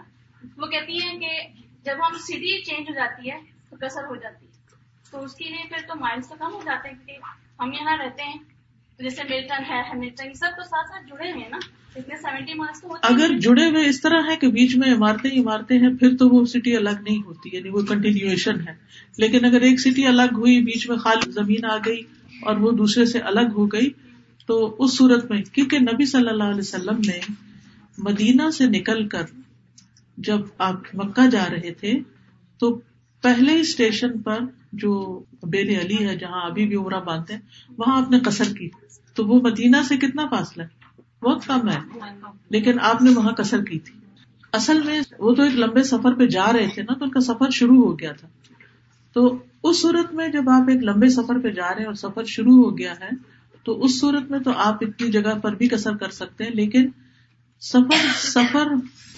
[0.56, 3.38] وہ کہتی ہیں کہ جب ہم سٹی چینج ہو جاتی ہے
[3.70, 4.50] تو کسر ہو جاتی ہے۔
[5.10, 7.96] تو اس کے لیے پھر تو مائلس تو کم ہو جاتے ہیں کیونکہ ہم یہاں
[7.96, 8.57] رہتے ہیں۔
[8.98, 11.58] جیسے ملٹن ہے ہیملٹن سب تو ساتھ ساتھ جڑے ہوئے ہیں نا
[13.02, 16.44] اگر جڑے ہوئے اس طرح ہے کہ بیچ میں عمارتیں عمارتیں ہیں، پھر تو وہ
[16.44, 18.72] سٹی الگ نہیں ہوتی یعنی وہ کنٹینیوشن ہے۔
[19.18, 22.02] لیکن اگر ایک سٹی الگ ہوئی، بیچ میں خالی زمین آ گئی
[22.42, 23.90] اور وہ دوسرے سے الگ ہو گئی،
[24.46, 27.20] تو اس صورت میں، کیونکہ نبی صلی اللہ علیہ وسلم نے
[27.98, 29.22] مدینہ سے نکل کر
[30.16, 31.98] جب آپ مکہ جا رہے تھے،
[32.58, 32.80] تو
[33.22, 34.38] پہلے ہی اسٹیشن پر
[34.72, 37.40] جو بیر علی ہے جہاں ابھی بھی عمرہ باندھتے ہیں،
[37.78, 38.68] وہاں آپ نے قصر کی۔
[39.14, 40.68] تو وہ مدینہ سے کتنا فاصلہ ہے؟
[41.24, 41.78] بہت کم ہے۔
[42.50, 43.94] لیکن آپ نے وہاں کسر کی تھی۔
[44.52, 47.20] اصل میں وہ تو ایک لمبے سفر پہ جا رہے تھے نا، تو ان کا
[47.20, 48.28] سفر شروع ہو گیا تھا۔
[49.12, 52.24] تو اس صورت میں جب آپ ایک لمبے سفر پہ جا رہے ہیں اور سفر
[52.24, 53.08] شروع ہو گیا ہے،
[53.64, 56.88] تو اس صورت میں تو آپ اتنی جگہ پر بھی کسر کر سکتے ہیں، لیکن
[57.60, 58.68] سفر سفر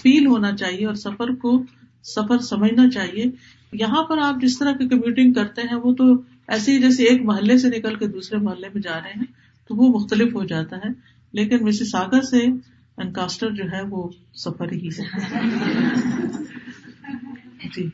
[0.02, 1.62] فیل ہونا چاہیے اور سفر کو،
[2.04, 3.24] سفر سمجھنا چاہیے
[3.72, 7.22] یہاں پر آپ جس طرح کی کمیوٹنگ کرتے ہیں وہ تو ایسے ہی جیسے ایک
[7.22, 9.26] محلے سے نکل کے دوسرے محلے میں جا رہے ہیں
[9.70, 10.88] تو وہ مختلف ہو جاتا ہے۔
[11.32, 12.46] لیکن مس ساگر سے
[12.96, 15.02] انکاسٹر جو ہے وہ سفر ہی ہے۔
[17.74, 17.88] جی۔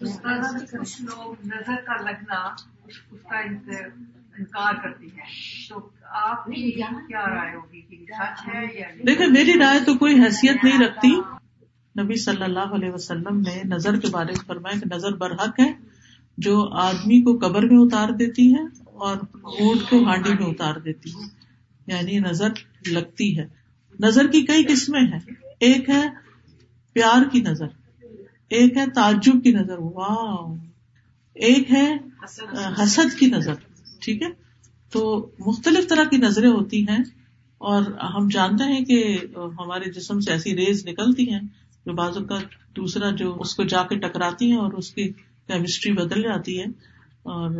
[0.00, 2.54] کچھ لوگ نظر کا لگنا
[2.84, 5.22] اس کا انکار کرتی ہے
[5.68, 5.90] تو
[6.22, 11.20] آپ کیا رائے ہوگی سچ ہے یا دیکھیں میری رائے تو کوئی حیثیت نہیں رکھتی۔
[12.02, 15.72] نبی صلی اللہ علیہ وسلم نے نظر کے بارے میں فرمایا کہ نظر برحق ہے،
[16.38, 21.10] جو آدمی کو قبر میں اتار دیتی ہے اور اونٹ کو ہانڈی میں اتار دیتی
[21.10, 21.26] ہے۔
[21.86, 22.48] یعنی نظر
[22.92, 23.46] لگتی ہے۔
[24.00, 25.18] نظر کی کئی قسمیں ہیں۔
[25.60, 26.08] ایک ہے
[26.92, 27.66] پیار کی نظر،
[28.48, 30.54] ایک ہے تعجب کی نظر۔ واہ
[31.34, 31.96] ایک ہے
[32.82, 33.54] حسد کی نظر،
[34.00, 34.28] ٹھیک ہے؟
[34.90, 36.98] تو مختلف طرح کی نظریں ہوتی ہیں
[37.58, 41.40] اور ہم جانتے ہیں کہ ہمارے جسم سے ایسی ریز نکلتی ہیں
[41.86, 42.38] جو بازو کا
[42.76, 45.08] دوسرا جو اس کو جا کے ٹکراتی ہیں اور اس کی
[45.46, 46.64] کیمسٹری بدل جاتی ہے
[47.22, 47.50] اور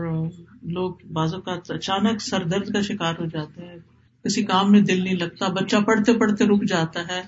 [0.63, 3.77] لوگ بازو کا اچانک سر درد کا شکار ہو جاتے ہیں۔
[4.25, 7.23] کسی کام میں دل نہیں لگتا، بچہ پڑھتے پڑھتے رک جاتا ہے،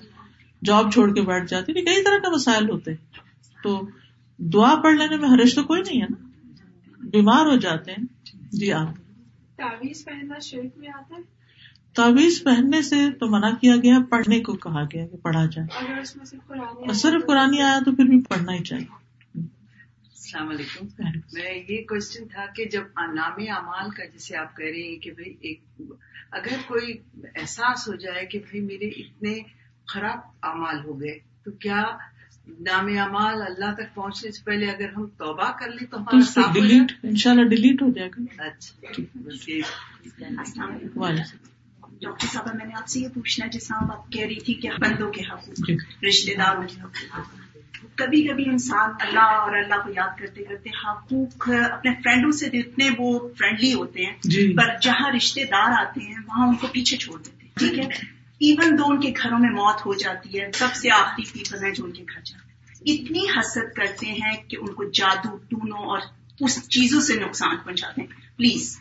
[0.63, 2.91] جاب چھوڑ کے بیٹھ جاتی نہیں کئی طرح کا مسائل ہوتے
[3.63, 3.81] تو
[4.37, 6.27] دعا پڑھ لینے میں ہرش تو کوئی نہیں ہے نا؟
[6.99, 8.03] بیمار ہو جاتے ہیں۔
[8.51, 8.87] جی آپ
[9.57, 11.36] تعویذ پہننا شرک میں آتا ہے؟
[11.97, 15.93] تعویذ پہننے سے تو منع کیا گیا پڑھنے کو کہا گیا کہ پڑھا جائے۔
[16.55, 18.85] اور صرف قرآن آیا تو پھر بھی پڑھنا ہی چاہیے۔
[19.35, 20.85] السلام علیکم۔
[21.33, 22.83] میں یہ کوشچن تھا کہ جب
[23.13, 25.81] نام اعمال کا جیسے آپ کہہ رہے ہیں کہ بھائی ایک
[26.31, 26.93] اگر کوئی
[27.23, 29.39] احساس ہو جائے کہ بھائی میرے اتنے
[29.87, 31.83] خراب اعمال ہو گئے تو کیا
[32.59, 36.91] نام اعمال اللہ تک پہنچنے سے پہلے اگر ہم توبہ کر لیں تو ہمارا ڈیلیٹ
[37.03, 39.61] ان شاء اللہ ڈیلیٹ ہو جائے گا؟ اچھا بس یہ
[40.95, 41.56] وعلیکم
[42.01, 44.69] ڈاکٹر صاحبہ میں نے آپ سے یہ پوچھنا ہے جیسا آپ کہہ رہی تھی کہ
[44.79, 45.77] بندوں کے حقوق جی۔
[46.07, 47.35] رشتے داروں کے حقوق
[47.95, 52.89] کبھی کبھی انسان اللہ اور اللہ کو یاد کرتے کرتے حقوق اپنے فرینڈوں سے اتنے
[52.97, 56.97] وہ فرینڈلی ہوتے ہیں جی۔ پر جہاں رشتے دار آتے ہیں وہاں ان کو پیچھے
[56.97, 58.05] چھوڑ دیتے ہیں۔ ٹھیک ہے؟
[58.41, 61.73] ایون دو ان کے گھروں میں موت ہو جاتی ہے سب سے آخری پیپل ہیں
[61.73, 65.85] جو ان کے گھر جاتے ہیں۔ اتنی حسد کرتے ہیں کہ ان کو جادو ٹونوں
[65.85, 65.99] اور
[66.39, 68.79] اس چیزوں سے نقصان پہنچاتے ہیں۔ پلیز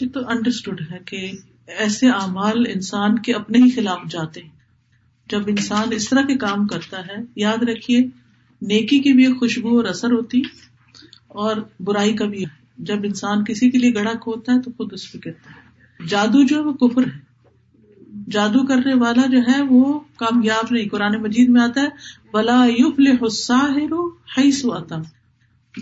[0.00, 1.32] جی تو انڈرسٹوڈ ہے کہ
[1.66, 4.48] ایسے اعمال انسان کے اپنے ہی خلاف جاتے ہیں۔
[5.30, 7.98] جب انسان اس طرح کے کام کرتا ہے، یاد رکھیے،
[8.62, 10.42] نیکی کی بھی ایک خوشبو اور اثر ہوتی
[11.28, 12.44] اور برائی کا بھی۔
[12.78, 15.70] جب انسان کسی کے لیے گڑا کھوتا ہے تو خود اس پہ گرتا ہے۔
[16.08, 17.30] جادو جو ہے وہ کفر ہے۔
[18.30, 21.88] جادو کرنے والا جو ہے وہ کامیاب نہیں۔ قرآن مجید میں آتا ہے،
[22.32, 25.02] بلا یوف لساہرو حیث اتم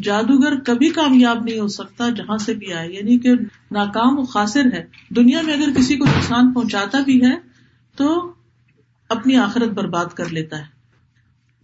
[0.02, 3.32] جادوگر کبھی کامیاب نہیں ہو سکتا جہاں سے بھی آئے یعنی کہ
[3.70, 4.86] ناکام و خاصر ہے۔
[5.16, 7.36] دنیا میں اگر کسی کو نقصان پہنچاتا بھی ہے،
[7.96, 8.32] تو
[9.08, 10.64] اپنی آخرت برباد کر لیتا ہے۔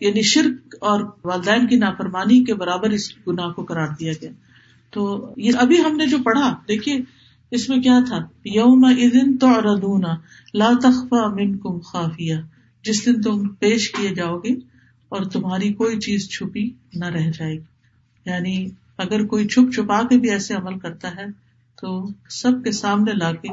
[0.01, 4.31] یعنی شرک اور والدین کی نافرمانی کے برابر اس گناہ کو قرار دیا گیا۔
[4.91, 7.01] تو یہ ابھی ہم نے جو پڑھا، دیکھیے،
[7.51, 10.01] اس میں کیا تھا؟ یوم ادن تو
[10.55, 12.35] لا تخفا منکم خافیہ۔
[12.85, 14.55] جس دن تم پیش کیے جاؤ گے
[15.09, 17.74] اور تمہاری کوئی چیز چھپی نہ رہ جائے گی۔
[18.27, 18.69] یعنی
[18.99, 21.27] اگر کوئی چھپ چھپا کے بھی ایسے عمل کرتا ہے
[21.81, 23.49] تو سب کے سامنے لا کے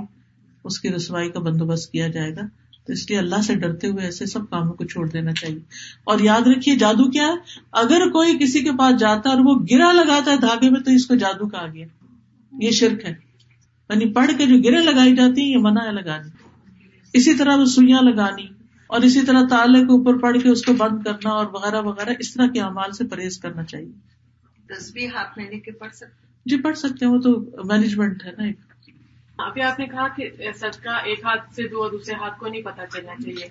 [0.64, 2.42] اس کی رسوائی کا بندوبست کیا جائے گا۔
[2.86, 5.60] تو اس لیے اللہ سے ڈرتے ہوئے ایسے سب کاموں کو چھوڑ دینا چاہیے۔
[6.04, 7.34] اور یاد رکھیے، جادو کیا ہے؟
[7.72, 10.92] اگر کوئی کسی کے پاس جاتا ہے اور وہ گرا لگاتا ہے دھاگے میں، تو
[10.92, 11.86] اس کو جادو کہا گیا۔
[12.60, 13.14] یہ شرک ہے۔
[13.90, 16.30] یعنی پڑھ کے جو گرے لگائی جاتی ہیں، یہ منع ہے لگانی
[17.14, 18.48] اسی طرح وہ سوئیاں لگانی،
[18.88, 22.10] اور اسی طرح تالے کے اوپر پڑھ کے اس کو بند کرنا اور وغیرہ وغیرہ،
[22.20, 24.12] اس طرح کے اعمال سے پرہیز کرنا چاہیے۔
[24.76, 28.32] تصویر ہاتھ میں لے کے پڑھ سکتے جی پڑھ سکتے ہیں وہ تو مینجمنٹ ہے
[28.32, 28.56] نا ایک۔
[29.38, 32.62] ابھی آپ نے کہا کہ صدقہ ایک ہاتھ سے دو اور دوسرے ہاتھ کو نہیں
[32.62, 33.48] پتا چلنا چاہیے۔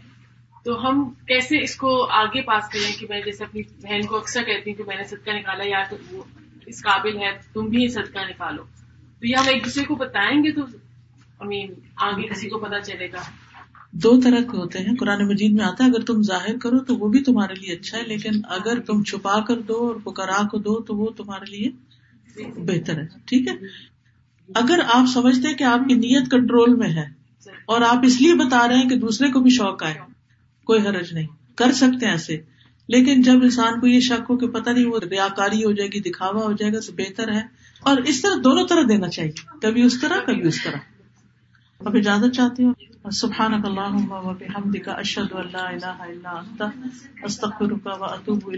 [0.65, 4.43] تو ہم کیسے اس کو آگے پاس کریں کہ میں جیسے اپنی بہن کو اکثر
[4.43, 6.23] کہتی ہوں کہ میں نے صدقہ نکالا یا تو وہ
[6.67, 8.63] اس قابل ہے تم بھی صدقہ نکالو۔
[9.21, 10.63] تو یہ ہم ایک دوسرے کو بتائیں گے تو
[11.41, 13.21] I mean, آگے کسی کو پتا چلے گا۔
[13.93, 16.97] دو طرح کے ہوتے ہیں۔ قرآن مجید میں آتا ہے، اگر تم ظاہر کرو تو
[16.97, 20.59] وہ بھی تمہارے لیے اچھا ہے، لیکن اگر تم چھپا کر دو اور پکرا کو
[20.59, 21.71] دو تو وہ تمہارے لیے
[22.57, 23.53] بہتر ہے۔ ٹھیک ہے؟
[24.55, 27.05] اگر آپ سمجھتے ہیں کہ آپ کی نیت کنٹرول میں ہے
[27.67, 29.95] اور آپ اس لیے بتا رہے ہیں کہ دوسرے کو بھی شوق آئے،
[30.65, 32.37] کوئی حرج نہیں۔ کر سکتے ہیں ایسے۔
[32.89, 36.01] لیکن جب انسان کو یہ شک ہو کہ پتہ نہیں، وہ ریاکاری ہو جائے گی،
[36.01, 37.43] دکھاوا ہو جائے گا، تو بہتر ہے۔
[37.81, 40.77] اور اس طرح دونوں طرح دینا چاہیے۔ کبھی اس طرح، کبھی اس طرح۔
[41.81, 46.63] اب اجازت چاہتی ہوں سبحان اللہ اشد اللہ اللہ
[47.23, 48.49] استخر کا و اطوب